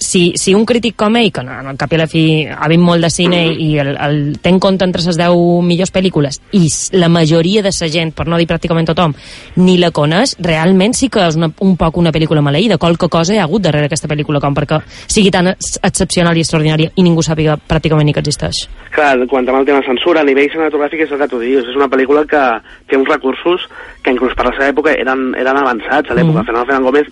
si, 0.00 0.32
si 0.40 0.54
un 0.56 0.64
crític 0.66 0.96
com 0.98 1.14
ell, 1.20 1.30
que 1.30 1.42
no, 1.44 1.52
al 1.52 1.76
cap 1.78 1.92
i 1.92 1.98
a 1.98 2.00
la 2.00 2.08
fi 2.10 2.22
ha 2.48 2.68
vist 2.72 2.82
molt 2.82 3.04
de 3.04 3.10
cine 3.12 3.42
i 3.52 3.74
el, 3.78 3.92
el, 4.00 4.18
té 4.40 4.48
en 4.50 4.58
compte 4.58 4.86
entre 4.88 5.04
les 5.04 5.18
10 5.20 5.36
millors 5.68 5.92
pel·lícules 5.92 6.40
i 6.56 6.64
la 6.96 7.10
majoria 7.12 7.62
de 7.62 7.70
la 7.70 7.88
gent, 7.92 8.14
per 8.16 8.26
no 8.26 8.38
dir 8.40 8.48
pràcticament 8.48 8.88
tothom, 8.88 9.14
ni 9.60 9.76
la 9.78 9.92
coneix, 9.94 10.34
realment 10.40 10.96
sí 10.96 11.10
que 11.12 11.26
és 11.28 11.36
una, 11.36 11.50
un 11.60 11.76
poc 11.76 12.00
una 12.00 12.12
pel·lícula 12.16 12.42
maleïda. 12.42 12.78
Qualque 12.80 13.10
cosa 13.12 13.34
hi 13.34 13.38
ha 13.38 13.44
hagut 13.44 13.62
darrere 13.62 13.90
aquesta 13.90 14.08
pel·lícula 14.08 14.40
com 14.40 14.56
perquè 14.56 14.80
sigui 15.06 15.30
tan 15.30 15.52
ex- 15.52 15.78
excepcional 15.84 16.36
i 16.36 16.44
extraordinària 16.46 16.94
i 16.96 17.04
ningú 17.04 17.22
sàpiga 17.22 17.58
pràcticament 17.60 18.08
ni 18.08 18.16
que 18.16 18.24
existeix. 18.24 18.64
Clar, 18.94 19.14
quan 19.30 19.48
amb 19.48 19.60
el 19.60 19.68
tema 19.68 19.84
censura, 19.86 20.24
a 20.24 20.26
nivell 20.26 20.48
cinematogràfic 20.50 21.04
és 21.04 21.12
el 21.12 21.20
que 21.20 21.28
tu 21.28 21.42
dius, 21.42 21.68
és 21.68 21.76
una 21.76 21.90
pel·lícula 21.92 22.24
que 22.26 22.40
té 22.88 22.96
uns 22.96 23.08
recursos 23.08 23.68
que 24.02 24.14
inclús 24.16 24.32
per 24.34 24.48
la 24.48 24.56
seva 24.56 24.72
època 24.72 24.96
eren, 24.96 25.30
eren 25.38 25.60
avançats 25.60 26.10
a 26.10 26.16
l'època. 26.16 26.40
Mm. 26.40 26.46
Fernando 26.48 26.66
Fernández 26.66 26.88
Gómez 26.90 27.06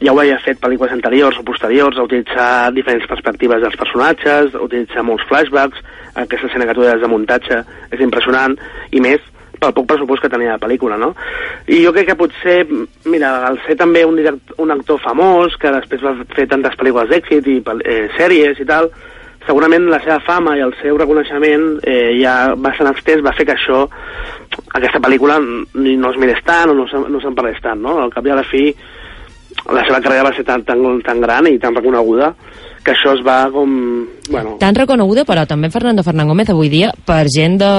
ja 0.00 0.12
ho 0.14 0.20
havia 0.20 0.38
fet 0.44 0.60
pel·lícules 0.60 0.92
anteriors 0.96 1.38
o 1.38 1.44
posteriors, 1.44 1.98
ha 1.98 2.06
utilitzat 2.06 2.76
diferents 2.76 3.08
perspectives 3.10 3.60
dels 3.60 3.76
personatges, 3.80 4.54
ha 4.54 4.64
utilitzat 4.64 5.04
molts 5.04 5.26
flashbacks, 5.28 5.82
aquesta 6.14 6.48
escena 6.48 6.66
que 6.68 6.76
tu 6.78 6.86
de 6.86 7.10
muntatge 7.10 7.60
és 7.92 8.00
impressionant, 8.00 8.56
i 8.90 9.02
més 9.04 9.20
pel 9.60 9.74
poc 9.76 9.90
pressupost 9.90 10.24
que 10.24 10.32
tenia 10.32 10.54
la 10.54 10.62
pel·lícula, 10.62 10.96
no? 10.96 11.12
I 11.68 11.82
jo 11.84 11.92
crec 11.92 12.10
que 12.10 12.16
potser, 12.16 12.62
mira, 13.12 13.34
al 13.50 13.58
ser 13.66 13.76
també 13.76 14.06
un, 14.08 14.16
direct, 14.16 14.54
un 14.56 14.72
actor 14.72 15.00
famós, 15.04 15.56
que 15.60 15.72
després 15.74 16.04
va 16.06 16.14
fer 16.32 16.46
tantes 16.48 16.78
pel·lícules 16.80 17.10
d'èxit 17.10 17.50
i 17.52 17.58
eh, 17.84 18.06
sèries 18.16 18.62
i 18.62 18.68
tal, 18.68 18.88
segurament 19.44 19.88
la 19.92 20.00
seva 20.04 20.18
fama 20.24 20.56
i 20.56 20.64
el 20.64 20.72
seu 20.80 20.96
reconeixement 21.00 21.66
eh, 21.88 22.16
ja 22.20 22.54
bastant 22.56 22.90
extens 22.90 23.24
va 23.24 23.34
fer 23.36 23.46
que 23.48 23.56
això, 23.56 23.82
aquesta 24.76 25.00
pel·lícula 25.00 25.38
no 25.40 26.10
es 26.10 26.18
mirés 26.20 26.42
tant 26.44 26.72
o 26.72 26.76
no, 26.76 26.86
no 26.86 27.20
se'n 27.20 27.36
parlés 27.36 27.60
tant, 27.64 27.80
no? 27.84 27.98
Al 28.00 28.12
cap 28.14 28.26
i 28.26 28.32
a 28.32 28.40
la 28.40 28.46
fi 28.48 28.70
la 29.68 29.84
seva 29.86 30.00
carrera 30.00 30.28
va 30.30 30.34
ser 30.36 30.44
tan, 30.48 30.64
tan, 30.64 30.82
tan 31.04 31.20
gran 31.20 31.46
i 31.50 31.58
tan 31.60 31.76
reconeguda 31.76 32.32
que 32.84 32.94
això 32.94 33.12
es 33.12 33.20
va 33.24 33.42
com... 33.52 33.72
Bueno, 34.30 34.54
Tan 34.60 34.74
reconeguda, 34.74 35.26
però 35.28 35.44
també 35.48 35.68
Fernando 35.70 36.04
Fernán 36.06 36.30
Gómez 36.30 36.48
avui 36.52 36.70
dia, 36.72 36.92
per 37.04 37.26
gent 37.28 37.58
de, 37.60 37.70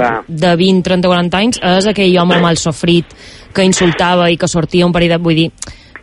Clar. 0.00 0.16
de 0.26 0.50
20, 0.60 0.82
30, 0.84 1.08
40 1.08 1.38
anys, 1.40 1.60
és 1.78 1.88
aquell 1.88 2.18
home 2.20 2.40
mal 2.42 2.60
sofrit 2.60 3.14
que 3.54 3.64
insultava 3.64 4.28
i 4.30 4.36
que 4.36 4.50
sortia 4.50 4.86
un 4.86 4.92
parell 4.92 5.14
de... 5.14 5.20
Vull 5.22 5.38
dir, 5.38 5.48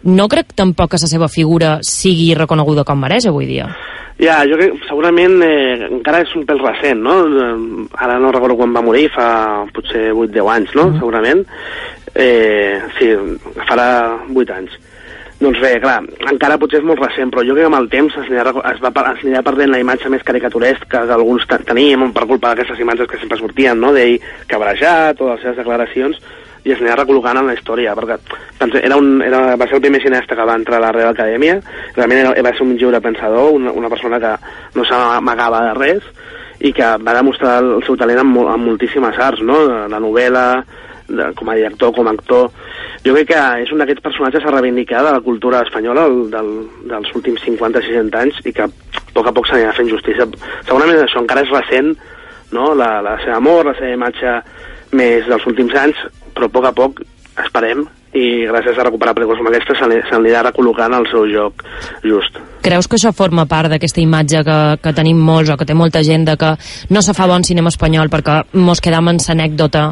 no 0.10 0.28
crec 0.32 0.56
tampoc 0.58 0.94
que 0.94 1.02
la 1.04 1.12
seva 1.12 1.30
figura 1.30 1.78
sigui 1.86 2.34
reconeguda 2.38 2.86
com 2.88 3.00
mereix 3.04 3.30
avui 3.30 3.46
dia. 3.50 3.70
Ja, 4.18 4.40
jo 4.50 4.58
crec 4.58 4.80
segurament 4.88 5.38
eh, 5.46 5.90
encara 5.92 6.24
és 6.26 6.32
un 6.34 6.46
pèl 6.50 6.62
recent, 6.64 7.04
no? 7.06 7.20
Eh, 7.28 7.86
Ara 8.02 8.18
no 8.18 8.32
recordo 8.34 8.58
quan 8.58 8.74
va 8.74 8.82
morir, 8.82 9.06
fa 9.14 9.68
potser 9.76 10.08
8-10 10.10 10.54
anys, 10.56 10.74
no? 10.80 10.88
Mm. 10.90 11.02
Segurament. 11.04 11.44
Eh, 12.18 12.80
sí, 12.98 13.12
farà 13.70 13.90
8 14.34 14.56
anys. 14.56 14.80
Doncs 15.38 15.60
bé, 15.62 15.76
clar, 15.78 16.00
encara 16.32 16.58
potser 16.58 16.80
és 16.80 16.86
molt 16.88 16.98
recent, 17.04 17.30
però 17.30 17.44
jo 17.46 17.54
crec 17.54 17.68
que 17.68 17.70
amb 17.70 17.78
el 17.78 17.90
temps 17.92 18.16
es 18.18 18.26
anirà, 18.26 18.56
es 18.72 18.80
va, 18.82 18.90
es 18.90 19.22
anirà 19.22 19.44
perdent 19.46 19.70
la 19.70 19.78
imatge 19.84 20.10
més 20.10 20.24
caricaturesca 20.26 21.04
que 21.06 21.14
alguns 21.14 21.46
te- 21.46 21.60
teníem 21.68 22.08
per 22.16 22.26
culpa 22.26 22.50
d'aquestes 22.56 22.82
imatges 22.82 23.06
que 23.12 23.20
sempre 23.22 23.38
sortien, 23.38 23.78
no? 23.78 23.92
d'ell 23.94 24.18
cabrejat 24.50 25.22
o 25.22 25.28
de 25.28 25.36
les 25.36 25.44
seves 25.46 25.60
declaracions, 25.62 26.18
i 26.66 26.74
es 26.74 26.82
anirà 26.82 26.96
recol·locant 26.98 27.38
en 27.38 27.52
la 27.52 27.54
història, 27.54 27.94
perquè 27.96 28.18
pense, 28.58 28.82
era 28.82 28.98
un, 28.98 29.22
era, 29.22 29.54
va 29.62 29.68
ser 29.70 29.78
el 29.78 29.84
primer 29.86 30.02
cineasta 30.02 30.36
que 30.36 30.48
va 30.50 30.58
entrar 30.58 30.82
a 30.82 30.86
la 30.88 30.92
Real 30.96 31.14
Acadèmia, 31.14 31.60
realment 31.96 32.24
era, 32.24 32.34
va 32.50 32.56
ser 32.58 32.66
un 32.66 32.74
lliure 32.74 33.00
pensador, 33.06 33.54
una, 33.60 33.72
una 33.72 33.94
persona 33.94 34.20
que 34.20 34.34
no 34.74 34.88
s'amagava 34.90 35.62
de 35.70 35.78
res, 35.78 36.10
i 36.66 36.74
que 36.74 36.90
va 37.06 37.14
demostrar 37.14 37.60
el 37.62 37.86
seu 37.86 37.96
talent 37.96 38.24
en, 38.26 38.34
en 38.42 38.66
moltíssimes 38.66 39.22
arts, 39.22 39.46
no? 39.46 39.62
de 39.86 40.02
novel·la, 40.02 40.48
de, 41.08 41.30
com 41.38 41.50
a 41.54 41.56
director, 41.56 41.94
com 41.96 42.10
a 42.10 42.16
actor. 42.18 42.50
Jo 43.06 43.14
crec 43.16 43.30
que 43.32 43.42
és 43.64 43.72
un 43.74 43.82
d'aquests 43.82 44.04
personatges 44.04 44.46
a 44.46 44.54
reivindicar 44.54 45.04
de 45.06 45.14
la 45.16 45.24
cultura 45.26 45.62
espanyola 45.66 46.06
el, 46.10 46.18
del, 46.34 46.54
dels 46.90 47.12
últims 47.18 47.44
50-60 47.46 48.22
anys 48.22 48.40
i 48.46 48.54
que 48.56 48.66
a 48.68 49.04
poc 49.14 49.30
a 49.30 49.36
poc 49.36 49.50
s'anirà 49.50 49.74
fent 49.78 49.92
justícia. 49.92 50.28
Segurament 50.68 51.04
això 51.04 51.22
encara 51.24 51.46
és 51.46 51.54
recent, 51.54 51.94
no? 52.56 52.72
la, 52.78 52.98
la 53.06 53.18
seva 53.24 53.38
amor, 53.42 53.70
la 53.70 53.78
seva 53.78 53.94
imatge 53.94 54.40
més 54.98 55.28
dels 55.28 55.46
últims 55.50 55.76
anys, 55.78 56.02
però 56.34 56.50
a 56.50 56.56
poc 56.58 56.68
a 56.70 56.76
poc 56.76 57.06
esperem 57.38 57.86
i 58.18 58.48
gràcies 58.50 58.78
a 58.80 58.86
recuperar 58.88 59.14
pel·lícules 59.18 59.42
com 59.42 59.50
aquesta 59.50 59.76
n'anirà 59.88 60.44
recol·locant 60.48 60.96
al 60.96 61.06
seu 61.12 61.28
joc 61.30 61.64
just. 62.06 62.40
Creus 62.66 62.88
que 62.90 62.98
això 62.98 63.12
forma 63.16 63.46
part 63.50 63.70
d'aquesta 63.72 64.02
imatge 64.02 64.42
que, 64.48 64.58
que 64.82 64.94
tenim 64.98 65.20
molts 65.22 65.52
o 65.54 65.58
que 65.60 65.68
té 65.68 65.76
molta 65.78 66.02
gent 66.08 66.26
de 66.28 66.38
que 66.40 66.54
no 66.90 67.04
se 67.04 67.14
fa 67.18 67.28
bon 67.30 67.46
cinema 67.48 67.72
espanyol 67.74 68.10
perquè 68.10 68.42
mos 68.58 68.82
quedam 68.82 69.12
en 69.12 69.22
l'anècdota 69.22 69.92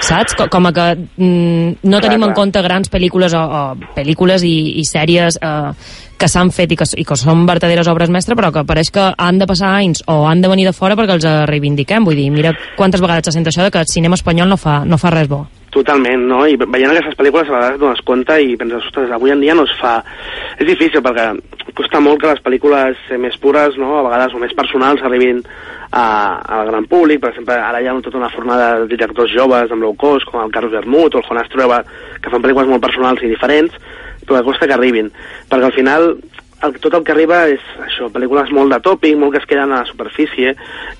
saps? 0.00 0.34
Co- 0.38 0.48
Com 0.52 0.66
a 0.66 0.72
que 0.72 0.86
mm, 0.96 1.80
no 1.82 1.98
Clar, 1.98 2.02
tenim 2.06 2.22
en 2.22 2.30
clar. 2.30 2.36
compte 2.42 2.62
grans 2.62 2.90
pel·lícules 2.92 3.34
o, 3.34 3.42
o 3.42 3.92
pel·lícules 3.96 4.44
i, 4.46 4.54
i 4.80 4.84
sèries 4.86 5.38
eh, 5.42 5.72
que 6.20 6.28
s'han 6.28 6.50
fet 6.52 6.72
i 6.72 6.76
que, 6.76 6.84
i 7.00 7.04
que 7.08 7.16
són 7.16 7.46
verdaderes 7.48 7.88
obres 7.88 8.10
mestres 8.12 8.36
però 8.38 8.50
que 8.52 8.64
pareix 8.68 8.90
que 8.92 9.06
han 9.16 9.38
de 9.40 9.46
passar 9.48 9.74
anys 9.78 10.02
o 10.06 10.26
han 10.28 10.42
de 10.44 10.50
venir 10.52 10.66
de 10.68 10.74
fora 10.76 10.96
perquè 10.98 11.16
els 11.16 11.28
reivindiquem 11.48 12.04
vull 12.04 12.18
dir, 12.18 12.28
mira 12.34 12.52
quantes 12.76 13.00
vegades 13.00 13.24
se 13.30 13.32
sent 13.38 13.46
això 13.48 13.64
de 13.64 13.70
que 13.72 13.80
el 13.80 13.88
cinema 13.88 14.18
espanyol 14.20 14.48
no 14.52 14.58
fa, 14.60 14.82
no 14.84 14.98
fa 15.00 15.10
res 15.16 15.28
bo 15.32 15.46
Totalment, 15.70 16.24
no? 16.26 16.40
I 16.50 16.56
veient 16.58 16.90
aquestes 16.90 17.14
pel·lícules 17.14 17.46
a 17.46 17.52
vegades 17.54 17.76
dones 17.78 18.00
compte 18.02 18.34
i 18.42 18.56
penses, 18.58 18.82
ostres, 18.88 19.06
avui 19.14 19.30
en 19.30 19.38
dia 19.38 19.54
no 19.54 19.62
es 19.62 19.74
fa... 19.78 20.00
És 20.58 20.66
difícil 20.66 20.98
perquè 21.00 21.28
costa 21.80 22.00
molt 22.04 22.20
que 22.20 22.28
les 22.28 22.42
pel·lícules 22.44 22.98
eh, 23.08 23.18
més 23.20 23.36
pures, 23.40 23.76
no?, 23.80 23.94
a 23.98 24.04
vegades 24.04 24.36
o 24.36 24.40
més 24.42 24.52
personals 24.56 25.00
arribin 25.06 25.40
a, 25.90 26.04
al 26.58 26.68
gran 26.68 26.86
públic. 26.90 27.22
Per 27.22 27.32
exemple, 27.32 27.56
ara 27.56 27.80
hi 27.80 27.88
ha 27.88 27.96
tota 28.04 28.20
una 28.20 28.30
fornada 28.34 28.68
de 28.82 28.90
directors 28.90 29.32
joves 29.32 29.72
amb 29.72 29.86
low 29.86 29.96
cost, 29.98 30.28
com 30.28 30.42
el 30.44 30.52
Carlos 30.52 30.76
Bermud 30.76 31.16
o 31.16 31.22
el 31.22 31.28
Jonas 31.28 31.50
Trueba, 31.52 31.80
que 32.20 32.32
fan 32.32 32.44
pel·lícules 32.44 32.70
molt 32.70 32.84
personals 32.84 33.24
i 33.24 33.32
diferents, 33.32 33.76
però 34.26 34.38
que 34.38 34.48
costa 34.50 34.68
que 34.68 34.76
arribin. 34.76 35.08
Perquè 35.50 35.70
al 35.70 35.76
final 35.76 36.10
el, 36.62 36.76
tot 36.80 36.94
el 36.94 37.04
que 37.04 37.12
arriba 37.14 37.42
és 37.50 37.62
això, 37.84 38.10
pel·lícules 38.12 38.52
molt 38.56 38.72
de 38.74 38.80
tòpic, 38.84 39.16
molt 39.18 39.34
que 39.34 39.40
es 39.42 39.48
queden 39.48 39.72
a 39.72 39.82
la 39.82 39.88
superfície, 39.88 40.54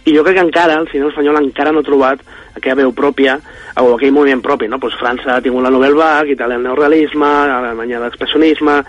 i 0.04 0.14
jo 0.16 0.24
crec 0.24 0.38
que 0.38 0.46
encara, 0.46 0.78
el 0.80 0.88
cinema 0.92 1.12
espanyol 1.12 1.40
encara 1.42 1.72
no 1.72 1.82
ha 1.82 1.86
trobat 1.86 2.22
aquella 2.56 2.80
veu 2.82 2.92
pròpia, 2.96 3.38
o 3.80 3.94
aquell 3.94 4.12
moviment 4.12 4.42
propi, 4.44 4.68
no? 4.68 4.80
Pues 4.82 4.96
França 5.00 5.36
ha 5.36 5.42
tingut 5.44 5.64
la 5.64 5.72
Nouvelle 5.72 5.96
Vague, 5.96 6.34
Itàlia 6.34 6.58
el 6.58 6.66
neorealisme, 6.66 7.28
Alemanya 7.54 8.02
l'expressionisme, 8.02 8.80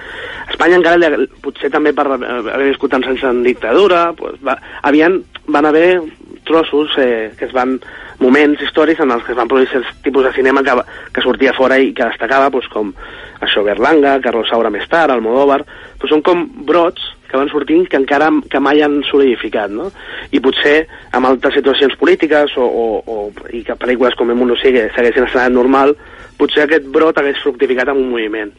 Espanya 0.52 0.80
encara, 0.82 1.12
potser 1.44 1.72
també 1.72 1.94
per 1.96 2.08
haver 2.10 2.68
viscut 2.68 2.92
tants 2.92 3.08
anys 3.12 3.24
en 3.30 3.44
dictadura, 3.46 4.10
pues 4.18 4.40
va, 4.46 4.58
havien, 4.88 5.22
van 5.48 5.70
haver 5.70 6.02
trossos 6.48 6.98
eh, 6.98 7.32
que 7.38 7.48
es 7.48 7.54
van 7.56 7.78
moments 8.22 8.62
històrics 8.62 9.02
en 9.04 9.12
els 9.16 9.24
que 9.26 9.34
es 9.34 9.40
van 9.40 9.50
produir 9.50 9.70
certs 9.72 9.90
tipus 10.06 10.28
de 10.28 10.34
cinema 10.36 10.64
que, 10.64 10.76
que 11.14 11.24
sortia 11.26 11.56
fora 11.58 11.80
i 11.82 11.92
que 11.98 12.08
destacava, 12.08 12.52
doncs, 12.54 12.70
com 12.72 12.94
això 13.42 13.64
Berlanga, 13.66 14.20
Carlos 14.24 14.50
Saura 14.52 14.72
més 14.74 14.86
tard, 14.90 15.14
Almodóvar, 15.16 15.64
doncs 15.98 16.14
són 16.14 16.24
com 16.26 16.46
brots 16.68 17.16
que 17.32 17.40
van 17.40 17.50
sortint 17.50 17.86
que 17.88 17.98
encara 17.98 18.28
que 18.52 18.60
mai 18.60 18.82
han 18.84 19.00
solidificat, 19.08 19.72
no? 19.72 19.88
I 20.36 20.42
potser 20.44 20.82
amb 21.16 21.30
altres 21.30 21.56
situacions 21.58 21.96
polítiques 22.00 22.58
o, 22.60 22.66
o, 22.68 22.88
o 23.08 23.48
i 23.56 23.64
que 23.68 23.78
pel·lícules 23.80 24.18
com 24.20 24.30
El 24.30 24.40
Mundo 24.40 24.58
Sigue 24.60 24.90
segueixin 24.96 25.30
estant 25.30 25.56
normal, 25.56 25.96
potser 26.38 26.66
aquest 26.66 26.90
brot 26.92 27.18
hagués 27.18 27.40
fructificat 27.42 27.94
amb 27.94 28.04
un 28.04 28.12
moviment. 28.12 28.52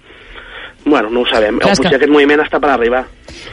Bueno, 0.84 1.10
no 1.10 1.20
ho 1.20 1.26
sabem. 1.26 1.58
Clar, 1.58 1.70
o 1.70 1.72
és 1.72 1.78
que- 1.78 1.84
potser 1.86 1.96
aquest 2.00 2.10
moviment 2.12 2.40
està 2.40 2.58
per 2.60 2.70
arribar. 2.70 3.04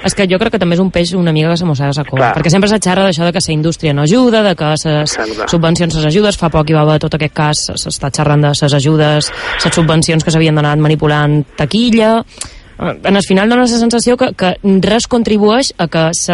És 0.04 0.16
que 0.16 0.26
jo 0.28 0.38
crec 0.40 0.52
que 0.54 0.60
també 0.60 0.76
és 0.76 0.82
un 0.82 0.90
peix 0.92 1.14
una 1.14 1.32
mica 1.32 1.50
que 1.50 1.58
se 1.58 1.66
mossega 1.66 1.92
la 1.96 2.04
cola, 2.06 2.32
Clar. 2.32 2.36
perquè 2.38 2.50
sempre 2.50 2.70
se 2.70 2.80
xerra 2.80 3.04
d'això 3.06 3.26
de 3.26 3.32
que 3.34 3.40
la 3.46 3.54
indústria 3.54 3.94
no 3.94 4.02
ajuda, 4.04 4.44
de 4.44 4.56
que 4.56 4.66
les 4.66 5.18
subvencions 5.48 5.96
les 5.96 6.06
ajudes, 6.06 6.38
fa 6.38 6.50
poc 6.50 6.70
hi 6.70 6.74
va 6.74 6.82
haver 6.82 7.00
tot 7.00 7.14
aquest 7.16 7.34
cas, 7.34 7.58
s'està 7.76 8.10
xerrant 8.12 8.42
de 8.42 8.48
les 8.50 8.74
ajudes, 8.74 9.32
les 9.64 9.74
subvencions 9.76 10.24
que 10.24 10.32
s'havien 10.32 10.56
donat 10.56 10.78
manipulant 10.80 11.44
taquilla... 11.56 12.24
En 12.80 13.14
el 13.14 13.24
final 13.28 13.50
dona 13.50 13.66
la 13.66 13.68
sensació 13.68 14.16
que, 14.16 14.30
que 14.40 14.54
res 14.80 15.06
contribueix 15.12 15.74
a 15.78 15.90
que 15.92 16.14
se, 16.16 16.34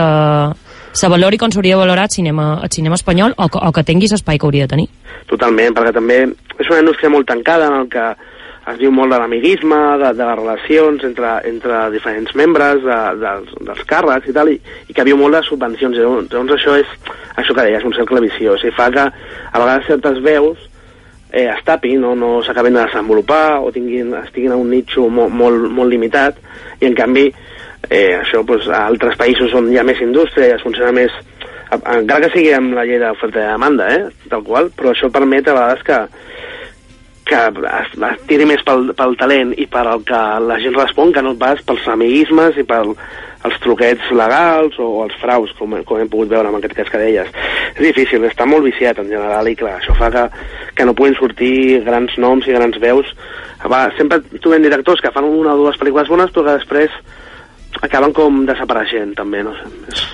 se 0.93 1.07
valori 1.09 1.39
com 1.41 1.49
s'hauria 1.49 1.75
valorat 1.79 2.13
cinema, 2.13 2.59
el 2.61 2.69
cinema 2.69 2.93
espanyol 2.99 3.33
o 3.35 3.47
que, 3.49 3.57
o 3.57 3.71
que 3.73 3.83
tingui 3.83 4.05
l'espai 4.11 4.37
que 4.37 4.45
hauria 4.45 4.67
de 4.67 4.75
tenir. 4.75 4.85
Totalment, 5.25 5.73
perquè 5.73 5.91
també 5.95 6.19
és 6.59 6.69
una 6.69 6.83
indústria 6.83 7.09
molt 7.09 7.25
tancada 7.25 7.65
en 7.71 7.79
el 7.79 7.89
que 7.89 8.05
es 8.71 8.77
diu 8.81 8.91
molt 8.93 9.13
de 9.13 9.19
l'amiguisme, 9.21 9.79
de, 10.01 10.11
de 10.17 10.25
les 10.25 10.37
relacions 10.39 11.03
entre, 11.05 11.33
entre 11.49 11.81
diferents 11.93 12.31
membres 12.37 12.81
de, 12.81 12.99
dels, 13.21 13.51
dels 13.67 13.83
càrrecs 13.89 14.29
i 14.31 14.35
tal, 14.35 14.49
i, 14.49 14.57
i 14.89 14.95
que 14.95 15.05
viu 15.05 15.19
molt 15.19 15.37
de 15.37 15.43
subvencions. 15.45 15.97
Llavors, 15.97 16.31
Llavors 16.31 16.55
això 16.57 16.77
és 16.81 16.95
això 17.37 17.53
que 17.53 17.67
deies, 17.67 17.85
un 17.85 17.93
cercle 17.97 18.23
viciós. 18.25 18.63
I 18.65 18.73
fa 18.73 18.89
que 18.93 19.05
a 19.05 19.61
vegades 19.61 19.91
certes 19.91 20.21
veus 20.25 20.63
eh, 21.31 21.45
es 21.45 21.61
tapin, 21.67 22.01
no, 22.01 22.15
no 22.17 22.39
s'acaben 22.45 22.73
de 22.73 22.87
desenvolupar 22.87 23.59
o 23.61 23.71
tinguin, 23.75 24.13
estiguin 24.23 24.55
a 24.55 24.59
un 24.59 24.71
nitxo 24.73 25.09
molt, 25.09 25.33
molt, 25.35 25.69
molt 25.69 25.93
limitat 25.93 26.41
i 26.81 26.89
en 26.89 26.97
canvi 26.97 27.27
eh, 27.89 28.15
això 28.17 28.41
doncs, 28.47 28.69
a 28.71 28.85
altres 28.87 29.17
països 29.19 29.53
on 29.57 29.69
hi 29.71 29.77
ha 29.77 29.85
més 29.85 30.01
indústria 30.01 30.49
i 30.49 30.55
es 30.57 30.65
funciona 30.65 30.93
més 30.95 31.13
encara 31.75 32.25
que 32.25 32.31
sigui 32.35 32.53
amb 32.55 32.75
la 32.77 32.85
llei 32.87 32.99
d'oferta 33.01 33.41
i 33.41 33.47
demanda, 33.49 33.87
eh, 33.91 34.29
tal 34.31 34.43
qual, 34.45 34.69
però 34.77 34.93
això 34.93 35.09
permet 35.11 35.49
a 35.49 35.55
vegades 35.57 35.83
que, 35.83 35.97
que 37.25 37.37
es, 37.41 37.93
es 38.09 38.25
tiri 38.29 38.45
més 38.47 38.61
pel, 38.65 38.91
pel 38.97 39.15
talent 39.19 39.53
i 39.57 39.65
per 39.71 39.85
el 39.89 40.03
que 40.07 40.23
la 40.45 40.59
gent 40.61 40.75
respon 40.77 41.13
que 41.13 41.23
no 41.25 41.33
pas 41.39 41.61
pels 41.65 41.87
amiguismes 41.95 42.59
i 42.61 42.65
pel 42.69 42.93
els 43.45 43.57
truquets 43.61 44.07
legals 44.17 44.77
o, 44.81 44.87
els 45.05 45.15
fraus, 45.21 45.51
com, 45.59 45.75
com 45.85 46.01
hem 46.01 46.09
pogut 46.09 46.31
veure 46.31 46.49
en 46.49 46.57
aquest 46.57 46.75
cas 46.79 46.89
que 46.91 47.01
deies. 47.01 47.29
És 47.75 47.81
difícil, 47.83 48.25
està 48.25 48.47
molt 48.49 48.65
viciat 48.65 48.99
en 49.01 49.11
general 49.11 49.49
i 49.49 49.55
clar, 49.59 49.77
això 49.79 49.95
fa 49.99 50.09
que, 50.13 50.25
que 50.77 50.87
no 50.87 50.95
puguin 50.97 51.17
sortir 51.19 51.83
grans 51.85 52.15
noms 52.21 52.47
i 52.49 52.55
grans 52.55 52.79
veus. 52.81 53.11
Va, 53.69 53.85
sempre 53.99 54.21
trobem 54.39 54.65
directors 54.65 55.01
que 55.01 55.13
fan 55.13 55.29
una 55.29 55.53
o 55.53 55.61
dues 55.63 55.77
pel·lícules 55.81 56.09
bones 56.11 56.33
però 56.33 56.47
que 56.47 56.57
després 56.59 56.97
acaben 57.85 58.13
com 58.15 58.45
desapareixent 58.49 59.13
també, 59.17 59.43
no 59.45 59.53
sé. 59.59 59.69
És... 59.93 60.05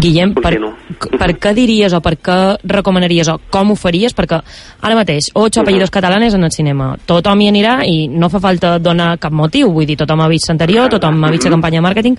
Guillem, 0.00 0.32
per, 0.34 0.54
Continu. 0.56 1.18
per 1.18 1.34
què 1.38 1.52
diries 1.54 1.92
o 1.92 2.00
per 2.00 2.14
què 2.18 2.36
recomanaries 2.64 3.28
o 3.28 3.38
com 3.52 3.72
ho 3.72 3.76
faries? 3.76 4.14
Perquè 4.16 4.40
ara 4.80 4.94
mateix, 4.96 5.30
ocho 5.34 5.60
Mhm. 5.60 5.64
apellidos 5.66 5.90
catalanes 5.90 6.34
en 6.34 6.44
el 6.44 6.50
cinema. 6.52 6.96
Tothom 7.04 7.40
hi 7.40 7.48
anirà 7.50 7.84
i 7.86 8.08
no 8.08 8.28
fa 8.30 8.40
falta 8.40 8.78
donar 8.78 9.18
cap 9.18 9.32
motiu. 9.32 9.70
Vull 9.70 9.86
dir, 9.86 9.96
tothom 9.98 10.20
ha 10.22 10.28
vist 10.28 10.48
l'anterior, 10.48 10.88
tothom 10.88 11.22
ha 11.24 11.30
vist 11.30 11.44
la 11.44 11.50
campanya 11.50 11.78
de 11.78 11.82
màrqueting. 11.88 12.16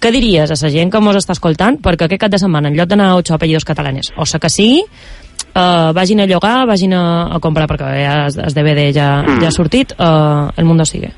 Què 0.00 0.10
diries 0.10 0.50
a 0.50 0.54
la 0.66 0.70
gent 0.70 0.90
que 0.90 1.00
mos 1.00 1.16
està 1.16 1.32
escoltant 1.32 1.78
perquè 1.80 2.04
aquest 2.04 2.20
cap 2.20 2.30
de 2.30 2.38
setmana, 2.38 2.68
en 2.68 2.74
lloc 2.76 2.88
d'anar 2.88 3.10
a 3.10 3.16
ocho 3.16 3.34
apellidos 3.34 3.64
catalanes, 3.64 4.12
o 4.16 4.26
sa 4.26 4.38
que 4.38 4.50
sigui, 4.50 4.82
uh, 5.54 5.92
vagin 5.94 6.20
a 6.20 6.26
llogar, 6.26 6.66
vagin 6.66 6.92
a, 6.94 7.34
a 7.34 7.38
comprar, 7.38 7.68
perquè 7.68 8.02
ja 8.04 8.26
el, 8.26 8.34
el 8.46 8.52
DVD 8.52 8.92
ja, 8.92 9.22
Mm. 9.22 9.40
ja 9.40 9.48
ha 9.48 9.50
sortit, 9.52 9.92
uh, 9.98 10.50
El 10.56 10.64
Mundo 10.64 10.84
Sigue. 10.84 11.12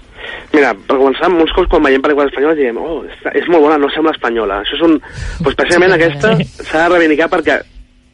Mira, 0.54 0.70
per 0.74 0.96
començar, 1.00 1.30
molts 1.32 1.52
cops 1.56 1.70
quan 1.72 1.82
veiem 1.82 2.02
pel·lícules 2.04 2.30
espanyoles 2.30 2.58
diem 2.60 2.78
oh, 2.78 3.00
és, 3.08 3.22
és 3.42 3.48
molt 3.50 3.64
bona, 3.66 3.78
no 3.80 3.90
sembla 3.90 4.14
espanyola. 4.14 4.60
Això 4.62 4.78
és 4.78 4.84
un... 4.86 4.98
Pues, 5.42 5.56
precisament 5.58 5.94
Sí, 5.94 5.98
aquesta 5.98 6.34
s'ha 6.68 6.84
de 6.84 6.90
reivindicar 6.92 7.30
perquè 7.32 7.60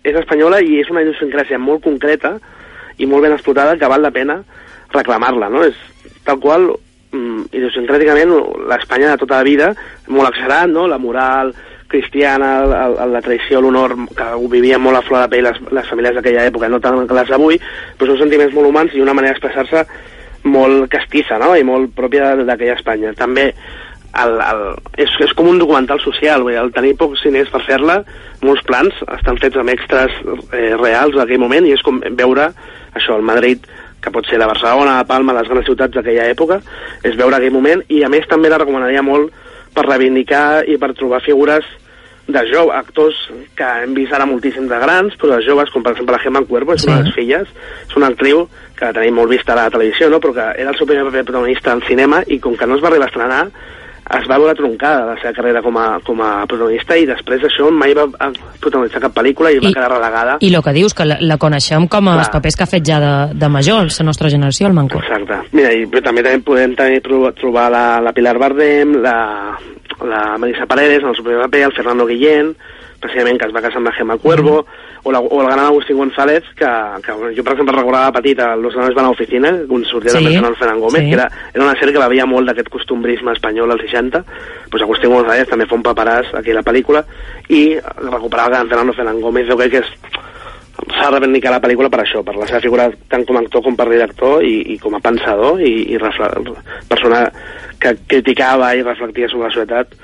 és 0.05 0.17
espanyola 0.17 0.63
i 0.65 0.79
és 0.81 0.91
una 0.93 1.03
idiosincràsia 1.05 1.61
molt 1.61 1.85
concreta 1.85 2.39
i 3.01 3.09
molt 3.09 3.27
ben 3.27 3.37
explotada 3.37 3.77
que 3.81 3.91
val 3.91 4.05
la 4.05 4.13
pena 4.15 4.41
reclamar-la, 4.95 5.51
no? 5.53 5.65
És 5.65 5.77
tal 6.25 6.41
qual, 6.41 6.71
mm, 7.13 7.51
idiosincràticament, 7.53 8.33
l'Espanya 8.71 9.13
de 9.13 9.21
tota 9.21 9.41
la 9.41 9.47
vida, 9.47 9.75
molt 10.09 10.31
exagerat, 10.31 10.71
no? 10.73 10.87
La 10.89 10.99
moral 10.99 11.53
cristiana, 11.91 12.63
el, 12.63 12.73
el, 12.73 13.13
la 13.13 13.21
traïció, 13.21 13.61
l'honor, 13.61 13.97
que 14.17 14.29
ho 14.39 14.49
vivien 14.49 14.81
molt 14.81 15.01
a 15.01 15.03
flor 15.03 15.25
de 15.25 15.33
pell 15.33 15.49
les, 15.49 15.59
les 15.75 15.89
famílies 15.91 16.17
d'aquella 16.17 16.47
època, 16.47 16.71
no 16.71 16.81
tant 16.81 17.03
que 17.07 17.19
les 17.19 17.33
d'avui, 17.33 17.59
però 17.99 18.13
són 18.13 18.25
sentiments 18.25 18.55
molt 18.55 18.71
humans 18.71 18.95
i 18.95 19.03
una 19.03 19.17
manera 19.17 19.35
d'expressar-se 19.35 19.85
molt 20.45 20.89
castissa, 20.93 21.39
no?, 21.43 21.53
i 21.57 21.67
molt 21.67 21.93
pròpia 21.97 22.35
d'aquella 22.39 22.79
Espanya. 22.79 23.13
També 23.19 23.51
el, 23.51 24.41
el, 24.43 24.63
és, 24.99 25.13
és 25.27 25.35
com 25.39 25.51
un 25.51 25.61
documental 25.61 26.01
social, 26.03 26.43
vull 26.43 26.55
dir, 26.55 26.63
el 26.63 26.73
tenir 26.75 26.97
pocs 26.99 27.23
diners 27.27 27.53
per 27.53 27.63
fer-la, 27.67 28.01
molts 28.43 28.65
plans 28.67 28.97
estan 29.19 29.39
fets 29.43 29.61
amb 29.61 29.73
extras 29.73 30.15
eh, 30.57 30.73
reals 30.81 31.15
d'aquell 31.19 31.43
moment 31.43 31.69
i 31.69 31.75
és 31.77 31.85
com 31.87 32.01
veure 32.19 32.51
això, 32.97 33.17
el 33.17 33.27
Madrid 33.27 33.69
que 34.01 34.11
pot 34.11 34.27
ser 34.27 34.39
de 34.41 34.49
Barcelona, 34.49 34.97
de 34.99 35.07
Palma, 35.09 35.37
les 35.37 35.49
grans 35.51 35.67
ciutats 35.69 35.93
d'aquella 35.95 36.31
època, 36.33 36.61
és 37.05 37.19
veure 37.21 37.37
aquell 37.37 37.53
moment 37.53 37.85
i 37.93 38.01
a 38.03 38.09
més 38.13 38.27
també 38.31 38.49
la 38.49 38.59
recomanaria 38.63 39.05
molt 39.05 39.35
per 39.77 39.85
reivindicar 39.87 40.65
i 40.67 40.79
per 40.81 40.95
trobar 40.97 41.21
figures 41.23 41.69
de 42.33 42.43
joves, 42.53 42.77
actors 42.77 43.15
que 43.57 43.65
hem 43.85 43.95
vist 43.95 44.13
ara 44.13 44.27
moltíssim 44.27 44.69
de 44.69 44.79
grans, 44.79 45.15
però 45.21 45.37
de 45.37 45.45
joves, 45.47 45.71
com 45.71 45.83
per 45.83 45.93
exemple 45.93 46.17
la 46.17 46.23
Gemma 46.23 46.43
Cuervo, 46.47 46.75
és 46.75 46.83
Sí. 46.83 46.89
una 46.89 46.99
de 46.99 47.05
les 47.05 47.15
filles, 47.15 47.49
és 47.89 47.97
una 47.97 48.09
actriu 48.09 48.47
que 48.77 48.85
la 48.87 48.93
tenim 48.93 49.15
molt 49.15 49.31
vista 49.31 49.53
a 49.53 49.57
la 49.65 49.71
televisió, 49.71 50.09
no? 50.11 50.19
però 50.21 50.33
que 50.35 50.61
era 50.63 50.71
el 50.71 50.77
seu 50.77 50.87
primer 50.87 51.05
paper 51.05 51.25
protagonista 51.25 51.73
en 51.73 51.83
cinema 51.89 52.23
i 52.27 52.39
com 52.41 52.57
que 52.57 52.67
no 52.67 52.77
es 52.77 52.83
va 52.83 52.89
arribar 52.89 53.07
a 53.07 53.11
estrenar, 53.11 53.51
es 54.11 54.27
va 54.27 54.39
veure 54.39 54.55
troncada 54.59 55.05
la 55.07 55.17
seva 55.21 55.33
carrera 55.33 55.61
com 55.63 55.77
a, 55.79 56.01
com 56.03 56.19
a 56.21 56.45
protagonista 56.49 56.97
i 56.99 57.05
després 57.07 57.43
d'això 57.45 57.69
mai 57.71 57.93
va 57.95 58.09
protagonitzar 58.59 59.01
cap 59.05 59.13
pel·lícula 59.15 59.53
i, 59.53 59.59
I- 59.61 59.61
va 59.61 59.71
quedar 59.77 59.91
relegada. 59.93 60.37
I 60.41 60.53
el 60.53 60.63
que 60.65 60.73
dius, 60.73 60.95
que 60.95 61.05
la, 61.07 61.19
la 61.21 61.37
coneixem 61.39 61.87
com 61.87 62.09
a 62.09 62.15
Clar. 62.17 62.25
els 62.25 62.33
papers 62.35 62.57
que 62.57 62.65
ha 62.65 62.67
fet 62.67 62.83
ja 62.89 62.99
de, 62.99 63.13
de 63.39 63.49
major, 63.49 63.87
la 63.87 64.05
nostra 64.09 64.29
generació, 64.33 64.67
el 64.67 64.73
Manco. 64.75 64.99
Exacte. 64.99 65.39
Mira, 65.53 65.71
i 65.73 65.85
però 65.87 66.03
també, 66.03 66.25
també 66.27 66.43
podem 66.43 66.75
també 66.75 67.01
tro- 67.05 67.31
trobar 67.39 67.71
la, 67.71 67.85
la 68.01 68.13
Pilar 68.13 68.37
Bardem, 68.39 68.97
la, 69.03 69.15
la 70.07 70.39
Marisa 70.39 70.67
Paredes, 70.67 71.03
en 71.03 71.11
el 71.11 71.17
seu 71.17 71.25
paper, 71.25 71.65
el 71.67 71.75
Fernando 71.77 72.07
Guillén, 72.07 72.55
precisament 73.01 73.39
que 73.41 73.49
es 73.49 73.55
va 73.55 73.63
casar 73.65 73.81
amb 73.81 73.89
la 73.89 73.95
Gemma 73.97 74.19
Cuervo, 74.21 74.67
o, 75.03 75.13
la, 75.13 75.21
o 75.21 75.41
el 75.41 75.47
gran 75.47 75.61
Agustín 75.65 75.97
González, 75.97 76.45
que, 76.57 76.69
que 77.05 77.13
bueno, 77.13 77.33
jo, 77.37 77.45
per 77.45 77.55
exemple, 77.55 77.77
recordava 77.77 78.11
de 78.11 78.17
petit 78.19 78.41
a 78.45 78.55
Los 78.57 78.77
van 78.77 79.05
a 79.05 79.09
l'oficina, 79.09 79.53
on 79.69 79.85
sortia 79.89 80.13
Sí, 80.13 80.21
també 80.21 80.53
Fernando 80.59 80.85
Gómez, 80.85 81.07
sí. 81.07 81.09
que 81.09 81.17
era, 81.17 81.29
era 81.55 81.65
una 81.65 81.77
sèrie 81.81 81.97
que 81.97 82.05
bevia 82.05 82.29
molt 82.29 82.51
d'aquest 82.51 82.69
costumbrisme 82.69 83.33
espanyol 83.33 83.73
als 83.73 83.87
60, 83.89 84.25
pues 84.71 84.85
Agustín 84.85 85.15
González 85.17 85.49
també 85.49 85.67
fa 85.67 85.79
un 85.79 85.87
paperàs 85.87 86.35
aquí 86.37 86.53
a 86.53 86.61
la 86.61 86.67
pel·lícula, 86.67 87.05
i 87.49 87.79
recuperar 87.81 88.51
el 88.51 88.69
gran 88.69 88.95
Fernando 88.95 89.25
Gómez, 89.25 89.49
jo 89.49 89.57
crec 89.57 89.79
que 89.79 89.85
és 89.87 89.95
s'ha 90.89 91.09
de 91.11 91.19
reivindicar 91.19 91.53
la 91.55 91.61
pel·lícula 91.63 91.91
per 91.93 92.03
això, 92.05 92.23
per 92.25 92.37
la 92.37 92.47
seva 92.49 92.61
figura 92.61 92.89
tant 93.09 93.25
com 93.29 93.37
a 93.37 93.43
actor 93.45 93.65
com 93.65 93.77
per 93.77 93.89
director 93.91 94.45
i, 94.45 94.75
i 94.75 94.79
com 94.79 94.95
a 94.97 95.03
pensador 95.05 95.61
i, 95.61 95.95
i 95.95 95.99
persona 96.89 97.25
que 97.81 97.97
criticava 98.07 98.75
i 98.77 98.85
reflectia 98.85 99.29
sobre 99.31 99.49
la 99.49 99.55
societat, 99.55 99.95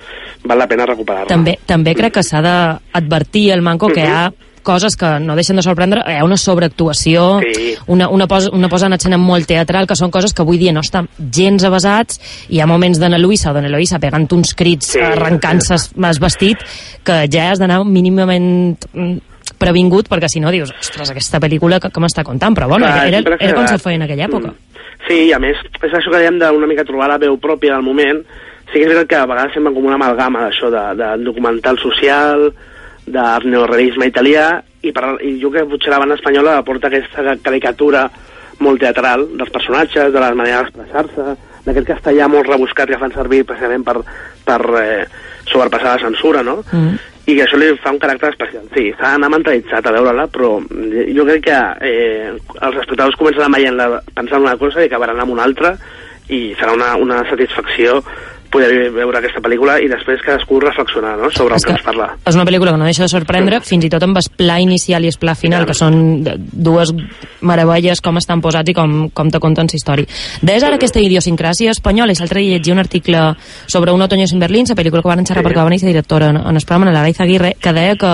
val 0.45 0.59
la 0.59 0.69
pena 0.69 0.87
recuperar-la. 0.89 1.29
També, 1.29 1.59
també 1.69 1.95
crec 1.95 2.17
que 2.19 2.25
s'ha 2.25 2.41
d'advertir 2.43 3.51
el 3.53 3.63
Manco 3.63 3.91
que 3.93 4.05
hi 4.05 4.11
ha 4.11 4.27
coses 4.67 4.97
que 4.99 5.21
no 5.23 5.37
deixen 5.39 5.61
de 5.61 5.63
sorprendre, 5.63 6.03
hi 6.11 6.17
ha 6.19 6.25
una 6.27 6.37
sobreactuació, 6.37 7.39
Sí. 7.41 7.77
una, 7.87 8.09
una, 8.11 8.27
posa, 8.27 8.51
una 8.53 8.69
posa 8.69 8.87
en 8.91 8.97
escena 8.97 9.17
molt 9.17 9.47
teatral, 9.47 9.87
que 9.87 9.95
són 9.95 10.11
coses 10.11 10.35
que 10.35 10.43
avui 10.43 10.59
dia 10.59 10.73
no 10.75 10.83
estan 10.83 11.07
gens 11.31 11.63
avasats, 11.65 12.19
hi 12.51 12.59
ha 12.59 12.67
moments 12.67 12.99
d'Anna 12.99 13.21
Luisa 13.23 13.53
o 13.53 13.55
d'Anna 13.55 13.71
Luisa 13.71 14.01
pegant 14.03 14.27
uns 14.35 14.55
crits, 14.59 14.97
Sí. 14.97 15.01
arrencant-se 15.01 15.79
el 15.95 16.19
vestit, 16.21 16.59
que 17.05 17.29
ja 17.31 17.53
has 17.53 17.61
d'anar 17.63 17.85
mínimament 17.85 18.77
mm, 18.93 19.36
previngut, 19.59 20.09
perquè 20.13 20.31
si 20.33 20.43
no 20.43 20.53
dius, 20.55 20.73
ostres, 20.77 21.11
aquesta 21.13 21.41
pel·lícula 21.43 21.81
que, 21.83 21.91
que 21.93 22.03
m'està 22.03 22.25
contant, 22.27 22.57
però 22.57 22.69
bueno, 22.71 22.89
Clar, 22.89 23.09
era, 23.09 23.37
era 23.39 23.57
com 23.57 23.69
se 23.71 23.81
feia 23.83 24.01
en 24.01 24.07
aquella 24.07 24.29
època. 24.29 24.53
Mm. 24.53 24.83
Sí, 25.07 25.19
i 25.29 25.33
a 25.33 25.39
més, 25.43 25.59
és 25.79 25.93
això 25.93 26.11
que 26.11 26.19
dèiem 26.19 26.39
d'una 26.41 26.69
mica 26.69 26.85
trobar 26.87 27.11
la 27.13 27.21
veu 27.23 27.37
pròpia 27.39 27.77
del 27.77 27.85
moment. 27.87 28.23
Sí 28.67 28.81
que 28.81 28.87
és 28.87 28.91
veritat 28.91 29.11
que 29.11 29.19
a 29.21 29.27
vegades 29.31 29.55
sembla 29.55 29.73
com 29.75 29.87
una 29.87 29.99
amalgama 30.01 30.47
d'això, 30.47 30.71
de, 30.75 30.85
de 30.99 31.11
documental 31.25 31.79
social, 31.79 32.49
de 33.07 33.27
neorealisme 33.47 34.09
italià, 34.11 34.49
i, 34.83 34.93
per, 34.95 35.17
i 35.23 35.37
jo 35.43 35.53
que 35.55 35.67
potser 35.71 35.93
la 35.93 36.01
banda 36.03 36.17
espanyola 36.19 36.57
aporta 36.59 36.91
aquesta 36.91 37.37
caricatura 37.43 38.07
molt 38.63 38.81
teatral 38.83 39.27
dels 39.37 39.53
personatges, 39.53 40.11
de 40.13 40.23
la 40.23 40.33
manera 40.35 40.65
d'expressar-se, 40.65 41.37
d'aquest 41.67 41.91
castellà 41.93 42.29
molt 42.31 42.49
rebuscat 42.49 42.91
que 42.91 42.99
fan 42.99 43.15
servir 43.15 43.45
precisament 43.47 43.85
per, 43.87 44.01
per 44.47 44.61
eh, 44.81 45.05
sobrepassar 45.47 45.97
la 45.97 46.05
censura, 46.09 46.43
no? 46.47 46.61
Mm. 46.73 47.16
I 47.27 47.41
això 47.43 47.59
li 47.59 47.73
fa 47.83 47.91
un 47.91 47.99
caràcter 48.03 48.31
especial. 48.31 48.67
Sí, 48.75 48.91
s'ha 48.95 49.13
d'anar 49.17 49.33
mentalitzat 49.33 49.87
a 49.87 49.95
veure-la, 49.97 50.29
però 50.31 50.57
jo 51.17 51.27
crec 51.27 51.47
que 51.49 51.59
eh, 51.89 52.31
els 52.31 52.79
espectadors 52.83 53.19
començaran 53.19 53.57
veient-la 53.57 53.89
pensant 54.15 54.47
una 54.47 54.57
cosa 54.61 54.85
i 54.85 54.87
acabaran 54.87 55.23
amb 55.23 55.35
una 55.35 55.47
altra 55.49 55.75
i 56.31 56.55
serà 56.59 56.75
una, 56.75 56.95
una 57.03 57.23
satisfacció 57.31 58.01
poder 58.51 58.91
veure 58.95 59.19
aquesta 59.19 59.41
pel·lícula 59.45 59.79
i 59.83 59.89
després 59.91 60.23
cadascú 60.25 60.61
reflexionar 60.61 61.17
no? 61.19 61.31
sobre 61.31 61.55
el 61.55 61.61
És 61.61 61.65
que, 61.65 61.73
que 61.73 61.79
ens 61.79 61.85
parla. 61.87 62.09
és 62.25 62.35
una 62.39 62.45
pel·lícula 62.49 62.73
que 62.73 62.79
no 62.81 62.85
deixa 62.89 63.03
de 63.05 63.09
sorprendre, 63.13 63.61
fins 63.61 63.85
i 63.85 63.91
tot 63.93 64.03
amb 64.03 64.17
el 64.19 64.29
pla 64.37 64.61
inicial 64.61 65.05
i 65.05 65.09
el 65.13 65.19
pla 65.21 65.35
final, 65.35 65.67
que 65.67 65.75
són 65.75 66.23
dues 66.53 66.93
meravelles 67.41 68.01
com 68.01 68.17
estan 68.21 68.41
posats 68.45 68.71
i 68.71 68.75
com, 68.77 69.09
com 69.15 69.31
te 69.31 69.41
conten 69.43 69.69
la 69.71 69.77
història. 69.79 70.07
Deies 70.43 70.63
ara 70.67 70.77
aquesta 70.81 71.01
idiosincràsia 71.03 71.71
espanyola, 71.75 72.13
i 72.13 72.19
l'altre 72.21 72.41
dia 72.41 72.57
llegia 72.57 72.75
un 72.75 72.81
article 72.83 73.25
sobre 73.67 73.93
un 73.93 74.03
otoño 74.03 74.27
en 74.31 74.41
Berlín, 74.41 74.67
la 74.69 74.75
pel·lícula 74.77 75.03
que 75.03 75.09
van 75.09 75.27
xerrar 75.27 75.43
Sí. 75.43 75.49
perquè 75.51 75.59
va 75.61 75.65
venir 75.69 75.83
la 75.83 75.89
directora 75.89 76.31
en, 76.31 76.37
en 76.37 76.57
el 76.57 76.63
programa, 76.65 76.91
la 76.93 77.03
Laiza 77.03 77.23
Aguirre, 77.25 77.57
que 77.61 77.73
deia 77.73 77.97
que 77.97 78.07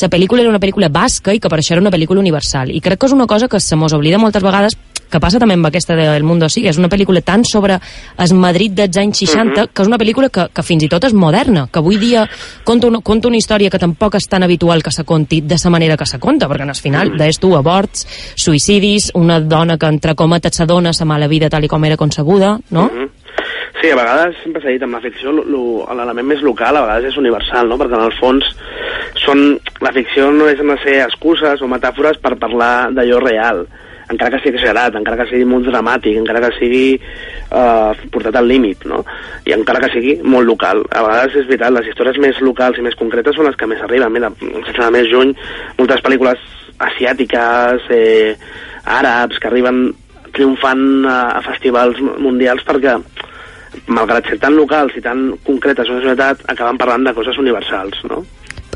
la 0.00 0.08
pel·lícula 0.08 0.40
era 0.42 0.50
una 0.50 0.60
pel·lícula 0.60 0.88
basca 0.90 1.32
i 1.34 1.40
que 1.40 1.48
per 1.50 1.58
això 1.58 1.72
era 1.74 1.80
una 1.82 1.90
pel·lícula 1.90 2.20
universal. 2.20 2.70
I 2.70 2.80
crec 2.80 3.00
que 3.00 3.06
és 3.06 3.12
una 3.12 3.26
cosa 3.26 3.48
que 3.48 3.58
se 3.60 3.74
mos 3.76 3.92
oblida 3.92 4.18
moltes 4.18 4.42
vegades 4.42 4.76
que 5.10 5.20
passa 5.20 5.40
també 5.40 5.56
amb 5.58 5.68
aquesta 5.68 5.96
de 5.96 6.06
El 6.16 6.26
Mundo 6.26 6.48
Sigue, 6.52 6.70
és 6.70 6.78
una 6.80 6.90
pel·lícula 6.92 7.22
tan 7.24 7.44
sobre 7.48 7.78
el 7.78 8.34
Madrid 8.38 8.74
dels 8.78 8.96
anys 9.00 9.22
60, 9.24 9.68
que 9.72 9.84
és 9.84 9.90
una 9.90 9.98
pel·lícula 10.00 10.30
que, 10.32 10.48
que 10.54 10.64
fins 10.66 10.84
i 10.84 10.90
tot 10.92 11.04
és 11.08 11.14
moderna, 11.14 11.66
que 11.72 11.82
avui 11.82 11.98
dia 12.00 12.26
conta 12.64 12.90
una, 12.90 13.00
conta 13.04 13.28
una 13.28 13.40
història 13.40 13.70
que 13.70 13.80
tampoc 13.80 14.18
és 14.18 14.28
tan 14.28 14.44
habitual 14.46 14.82
que 14.82 14.92
se 14.94 15.04
conti 15.04 15.40
de 15.40 15.56
la 15.62 15.70
manera 15.70 15.96
que 15.96 16.06
se 16.06 16.18
conta, 16.18 16.48
perquè 16.48 16.66
en 16.66 16.74
el 16.74 16.82
final 16.82 17.14
deies 17.18 17.40
tu 17.40 17.54
aborts, 17.56 18.06
suïcidis, 18.36 19.12
una 19.14 19.40
dona 19.40 19.78
que 19.78 19.88
entre 19.88 20.14
cometes 20.14 20.56
s'adona 20.58 20.92
la 20.98 21.06
mala 21.06 21.28
vida 21.28 21.48
tal 21.48 21.64
i 21.64 21.68
com 21.68 21.84
era 21.84 21.96
concebuda, 21.96 22.58
no? 22.70 22.90
Mhm. 22.92 23.08
Sí, 23.80 23.90
a 23.90 23.96
vegades, 23.96 24.36
sempre 24.42 24.60
s'ha 24.60 24.72
dit, 24.74 24.82
amb 24.82 24.96
la 24.96 25.00
ficció 25.00 25.30
l'element 25.30 26.26
més 26.26 26.40
local 26.42 26.76
a 26.76 26.80
vegades 26.82 27.12
és 27.12 27.18
universal, 27.20 27.68
no? 27.68 27.76
perquè 27.78 27.94
en 27.94 28.06
el 28.08 28.14
fons 28.18 28.48
són, 29.22 29.44
la 29.84 29.92
ficció 29.94 30.32
no 30.34 30.48
deixen 30.48 30.72
de 30.72 30.78
ser 30.82 30.96
excuses 31.04 31.62
o 31.62 31.68
metàfores 31.70 32.18
per 32.18 32.34
parlar 32.42 32.90
d'allò 32.96 33.20
real, 33.22 33.68
encara 34.08 34.32
que 34.32 34.40
sigui 34.42 34.56
exagerat, 34.56 34.96
encara 34.96 35.18
que 35.20 35.28
sigui 35.30 35.46
molt 35.48 35.68
dramàtic, 35.68 36.16
encara 36.20 36.42
que 36.44 36.52
sigui 36.56 36.84
eh, 36.96 38.06
portat 38.14 38.38
al 38.40 38.48
límit, 38.48 38.86
no? 38.88 39.02
i 39.48 39.54
encara 39.56 39.82
que 39.84 39.92
sigui 39.92 40.16
molt 40.24 40.48
local. 40.48 40.82
A 40.92 41.04
vegades 41.04 41.36
és 41.42 41.48
veritat, 41.50 41.74
les 41.76 41.90
històries 41.90 42.20
més 42.24 42.40
locals 42.44 42.80
i 42.80 42.86
més 42.86 42.96
concretes 42.98 43.36
són 43.36 43.48
les 43.48 43.58
que 43.58 43.68
més 43.70 43.82
arriben. 43.84 44.12
Mira, 44.14 44.32
sense 44.40 44.90
més 44.94 45.10
lluny, 45.12 45.34
moltes 45.78 46.04
pel·lícules 46.04 46.42
asiàtiques, 46.88 47.88
eh, 47.92 48.34
àrabs, 48.98 49.38
que 49.38 49.50
arriben 49.50 49.88
triomfant 50.32 51.06
a, 51.08 51.18
a 51.38 51.42
festivals 51.44 52.00
mundials 52.00 52.64
perquè 52.66 52.96
malgrat 53.92 54.26
ser 54.28 54.38
tan 54.40 54.56
locals 54.56 54.96
i 54.96 55.02
tan 55.04 55.30
concretes 55.46 55.88
una 55.92 56.02
societat, 56.02 56.44
acaben 56.52 56.80
parlant 56.80 57.04
de 57.08 57.14
coses 57.16 57.38
universals, 57.40 58.00
no? 58.08 58.24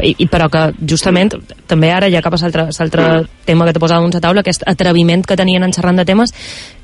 I, 0.00 0.14
i 0.24 0.26
però 0.26 0.48
que 0.48 0.70
justament 0.88 1.34
també 1.68 1.90
ara 1.92 2.08
ja 2.08 2.22
cap 2.24 2.32
a 2.32 2.38
l'altre 2.40 3.26
tema 3.44 3.66
que 3.66 3.72
t'he 3.74 3.80
posat 3.82 3.98
damunt 4.00 4.14
la 4.14 4.20
taula 4.24 4.40
aquest 4.40 4.62
atreviment 4.66 5.24
que 5.26 5.36
tenien 5.36 5.62
en 5.62 5.72
xerrant 5.72 5.98
de 6.00 6.06
temes 6.08 6.32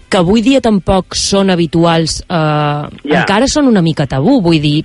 que 0.09 0.17
avui 0.17 0.41
dia 0.41 0.61
tampoc 0.65 1.15
són 1.17 1.51
habituals 1.53 2.23
eh, 2.29 2.35
Ja. 3.09 3.21
encara 3.23 3.47
són 3.49 3.67
una 3.69 3.83
mica 3.83 4.07
tabú 4.07 4.39
vull 4.45 4.61
dir, 4.61 4.85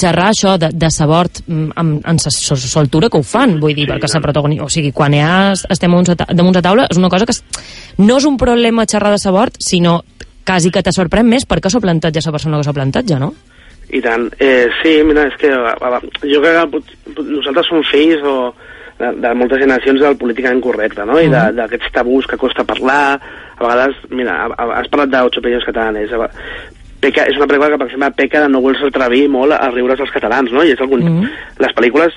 xerrar 0.00 0.30
això 0.32 0.58
de, 0.58 0.70
de 0.72 0.90
sabort 0.90 1.40
mm, 1.46 1.72
amb, 1.76 2.00
amb 2.04 2.20
so- 2.20 2.56
soltura 2.56 3.08
que 3.10 3.18
ho 3.18 3.22
fan 3.22 3.58
vull 3.60 3.74
dir, 3.74 3.84
Sí, 3.84 3.90
perquè 3.92 4.08
no. 4.08 4.12
sa 4.12 4.20
protagonista 4.20 4.64
o 4.64 4.68
sigui, 4.68 4.92
quan 4.92 5.12
ja 5.12 5.52
estem 5.52 5.92
la 5.92 6.16
damunt 6.32 6.54
la 6.56 6.62
taula 6.62 6.86
és 6.90 6.96
una 6.96 7.08
cosa 7.12 7.24
que 7.26 7.32
es, 7.32 7.42
no 7.98 8.16
és 8.18 8.24
un 8.24 8.36
problema 8.36 8.86
xerrar 8.86 9.12
de 9.12 9.18
sabort 9.18 9.56
sinó 9.60 10.02
quasi 10.44 10.70
que 10.70 10.82
te 10.82 10.92
sorprèn 10.92 11.24
més 11.28 11.44
perquè 11.48 11.70
s'ho 11.70 11.80
planteja 11.80 12.20
la 12.24 12.32
persona 12.32 12.58
que 12.58 12.64
s'ho 12.64 12.72
planteja, 12.76 13.18
no? 13.18 13.32
I 13.90 14.00
tant. 14.00 14.28
Eh, 14.40 14.68
sí, 14.82 15.02
mira, 15.04 15.26
és 15.28 15.36
que 15.40 15.50
a, 15.52 15.74
a, 15.76 16.00
jo 16.24 16.40
crec 16.40 16.56
que 16.56 16.66
pot, 16.72 16.94
nosaltres 17.28 17.66
som 17.68 17.82
fills 17.90 18.22
o 18.24 18.54
de, 18.98 19.10
de 19.20 19.34
moltes 19.34 19.60
generacions 19.60 20.00
del 20.00 20.16
políticament 20.16 20.60
correcte, 20.64 21.04
no? 21.04 21.18
I 21.20 21.28
de- 21.28 21.52
d'aquests 21.58 21.92
tabús 21.92 22.26
que 22.26 22.36
costa 22.40 22.64
parlar. 22.64 23.20
A 23.54 23.62
vegades, 23.62 23.96
mira, 24.10 24.48
has 24.56 24.88
parlat 24.90 25.10
d'Ocho 25.12 25.40
Opinions 25.40 25.64
Catalanes. 25.64 26.10
Peca, 27.04 27.26
és 27.28 27.36
una 27.36 27.46
pel·lícula 27.46 27.70
que, 27.74 27.78
per 27.78 27.86
exemple, 27.90 28.10
peca 28.16 28.40
de 28.40 28.48
no 28.48 28.62
voler-se 28.64 28.86
atrevir 28.88 29.28
molt 29.28 29.52
a 29.52 29.68
riure's 29.70 30.00
als 30.00 30.10
catalans, 30.14 30.50
no? 30.50 30.64
I 30.64 30.72
és 30.72 30.80
algun... 30.80 31.04
Mhm. 31.04 31.28
Les 31.60 31.74
pel·lícules 31.76 32.14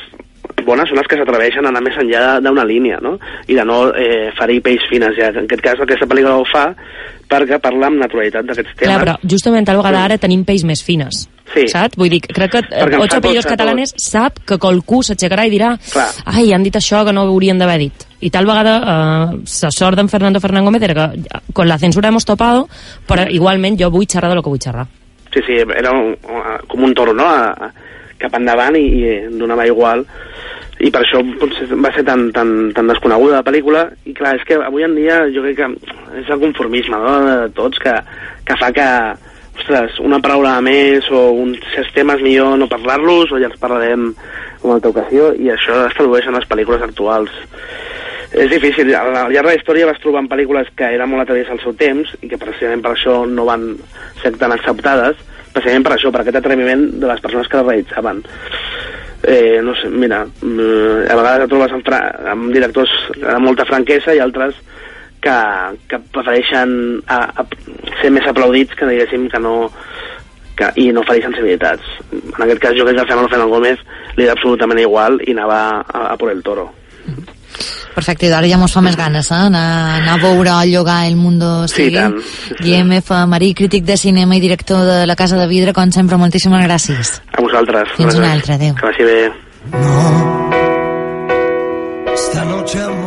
bones 0.66 0.90
són 0.90 0.98
les 0.98 1.08
que 1.10 1.18
s'atreveixen 1.20 1.66
a 1.66 1.72
anar 1.72 1.84
més 1.86 1.98
enllà 2.02 2.40
d'una 2.42 2.66
línia, 2.66 2.98
no? 3.04 3.16
I 3.48 3.58
de 3.58 3.66
no 3.68 3.88
eh, 3.94 4.30
ferir 4.38 4.62
peix 4.66 4.88
fines. 4.90 5.16
Ja. 5.20 5.30
En 5.34 5.46
aquest 5.46 5.64
cas, 5.64 5.82
aquesta 5.84 6.08
pel·lícula 6.10 6.38
ho 6.40 6.46
fa 6.50 6.70
perquè 7.28 7.60
parla 7.62 7.90
amb 7.92 8.02
naturalitat 8.02 8.48
d'aquests 8.48 8.76
temes. 8.76 8.88
Clar, 8.88 9.00
però 9.04 9.16
justament 9.36 9.68
tal 9.68 9.82
vegada 9.82 10.04
ara 10.08 10.18
tenim 10.22 10.46
pells 10.48 10.66
més 10.68 10.84
fines. 10.84 11.26
Sí. 11.54 11.64
Saps? 11.72 11.96
Vull 12.00 12.12
dir, 12.12 12.20
crec 12.26 12.52
que 12.52 12.62
eh, 12.66 12.82
Perquè 12.84 13.00
Ocho 13.00 13.22
a 13.22 13.50
Catalanes 13.54 13.94
sap 14.02 14.42
que 14.48 14.58
qualcú 14.60 15.00
s'aixecarà 15.06 15.46
i 15.48 15.54
dirà 15.54 15.72
Clar. 15.80 16.10
ai, 16.34 16.52
han 16.54 16.66
dit 16.66 16.76
això 16.76 17.06
que 17.08 17.14
no 17.16 17.24
haurien 17.28 17.60
d'haver 17.60 17.78
dit. 17.86 18.08
I 18.20 18.32
tal 18.34 18.50
vegada 18.50 18.78
eh, 18.82 19.38
la 19.38 19.72
sort 19.72 20.00
d'en 20.00 20.12
Fernando 20.12 20.42
Fernán 20.44 20.66
Gómez 20.66 20.84
era 20.84 20.96
que 20.98 21.24
ja, 21.24 21.42
con 21.54 21.68
la 21.68 21.80
censura 21.80 22.10
hemos 22.10 22.26
topado, 22.26 22.68
però 23.08 23.28
igualment 23.30 23.80
jo 23.80 23.92
vull 23.92 24.08
xerrar 24.08 24.32
de 24.34 24.40
lo 24.40 24.44
que 24.44 24.56
vull 24.56 24.64
xerrar. 24.64 24.88
Sí, 25.34 25.44
sí, 25.46 25.60
era 25.60 25.92
un, 25.92 26.16
com 26.68 26.84
un 26.84 26.94
toro, 26.96 27.14
no?, 27.14 27.28
a, 27.28 27.52
a, 27.52 27.72
cap 28.18 28.34
endavant 28.40 28.76
i, 28.78 28.86
i 28.98 29.12
donava 29.38 29.68
igual. 29.70 30.04
I 30.78 30.92
per 30.94 31.02
això 31.02 31.24
potser 31.42 31.68
va 31.74 31.90
ser 31.96 32.04
tan, 32.06 32.28
tan, 32.36 32.52
tan 32.78 32.92
desconeguda 32.92 33.40
la 33.40 33.46
pel·lícula. 33.46 33.88
I 34.06 34.14
clar, 34.18 34.36
és 34.38 34.46
que 34.46 34.60
avui 34.62 34.86
en 34.86 34.94
dia 34.98 35.24
jo 35.34 35.46
crec 35.46 35.58
que 35.58 35.72
és 36.22 36.30
el 36.30 36.44
conformisme 36.44 37.00
no? 37.02 37.16
de 37.26 37.38
tots 37.58 37.82
que, 37.82 37.96
que 38.46 38.60
fa 38.62 38.70
que 38.76 38.90
ostres, 39.58 39.98
una 40.06 40.22
paraula 40.22 40.60
més 40.62 41.08
o 41.10 41.32
uns 41.34 41.64
certs 41.74 41.96
temes 41.96 42.22
millor 42.22 42.60
no 42.62 42.70
parlar-los 42.70 43.34
o 43.34 43.40
ja 43.42 43.50
els 43.50 43.58
parlarem 43.58 44.12
en 44.12 44.74
altra 44.74 44.92
ocasió 44.94 45.32
i 45.34 45.50
això 45.50 45.88
es 45.88 45.98
tradueix 45.98 46.30
en 46.30 46.38
les 46.38 46.46
pel·lícules 46.50 46.86
actuals 46.86 47.34
és 48.38 48.50
difícil, 48.52 48.92
al 48.96 49.14
llarg 49.14 49.32
de 49.32 49.44
la 49.48 49.56
història 49.56 49.88
vas 49.88 50.00
trobar 50.04 50.26
pel·lícules 50.28 50.68
que 50.76 50.90
eren 50.98 51.10
molt 51.10 51.24
atrevades 51.24 51.52
al 51.54 51.62
seu 51.64 51.74
temps 51.80 52.12
i 52.22 52.28
que 52.28 52.40
precisament 52.40 52.84
per 52.84 52.92
això 52.94 53.22
no 53.26 53.46
van 53.48 53.70
ser 54.22 54.34
tan 54.36 54.52
acceptades, 54.52 55.16
precisament 55.54 55.86
per 55.88 55.94
això, 55.96 56.12
per 56.12 56.22
aquest 56.22 56.40
atreviment 56.42 56.84
de 57.00 57.08
les 57.08 57.24
persones 57.24 57.48
que 57.48 57.62
les 57.62 57.68
realitzaven. 57.70 58.20
Eh, 59.30 59.60
no 59.62 59.76
sé, 59.76 59.90
mira, 59.90 60.22
mm, 60.24 61.12
a 61.12 61.16
vegades 61.20 61.44
et 61.44 61.50
trobes 61.52 61.74
amb, 61.76 61.90
amb 62.32 62.54
directors 62.56 62.92
de 63.20 63.40
molta 63.44 63.66
franquesa 63.68 64.16
i 64.16 64.22
altres 64.24 64.56
que, 65.20 65.36
que 65.92 66.00
prefereixen 66.16 66.72
a, 67.12 67.18
a 67.44 67.44
ser 68.00 68.14
més 68.16 68.30
aplaudits 68.30 68.78
que 68.80 68.88
diguéssim 68.88 69.28
que 69.34 69.42
no 69.44 69.58
que, 70.58 70.72
i 70.80 70.88
no 70.96 71.04
oferir 71.04 71.26
sensibilitats. 71.26 71.84
En 72.14 72.46
aquest 72.46 72.64
cas 72.64 72.80
jo 72.80 72.88
crec 72.88 72.96
que 72.96 73.04
el 73.04 73.10
Fernando 73.12 73.30
Fernández 73.34 73.54
Gómez 73.54 73.84
li 74.16 74.26
era 74.26 74.38
absolutament 74.38 74.80
igual 74.82 75.20
i 75.28 75.36
anava 75.36 75.60
a, 75.84 76.06
a 76.14 76.18
por 76.18 76.32
el 76.32 76.40
toro. 76.48 76.70
Perfecte, 77.98 78.28
i 78.28 78.30
d'ara 78.30 78.46
ja 78.46 78.60
mos 78.62 78.76
fa 78.76 78.82
més 78.86 78.94
ganes, 78.94 79.32
eh? 79.34 79.40
Anar, 79.48 79.64
anar 80.04 80.20
a 80.20 80.22
veure 80.22 80.54
el 80.54 80.70
llogar 80.76 81.00
El 81.08 81.16
Mundo 81.18 81.68
Sigue. 81.72 82.04
Sí, 82.22 82.54
Guillem 82.60 82.94
F. 83.00 83.18
Marí, 83.26 83.56
crític 83.58 83.88
de 83.90 83.98
cinema 83.98 84.38
i 84.38 84.44
director 84.44 84.86
de 84.86 85.00
La 85.10 85.16
Casa 85.18 85.40
de 85.42 85.50
Vidre, 85.50 85.74
com 85.74 85.90
sempre, 85.92 86.22
moltíssimes 86.22 86.62
gràcies. 86.70 87.16
A 87.34 87.42
vosaltres. 87.42 87.98
Fins 87.98 88.22
una 88.22 88.32
altra, 88.38 88.62
adéu. 88.62 88.78
Que 88.78 88.86
vagi 88.92 89.10
bé. 89.10 89.20
No, 89.74 90.08
esta 92.14 92.46
noche 92.46 92.82
amor. 92.86 93.07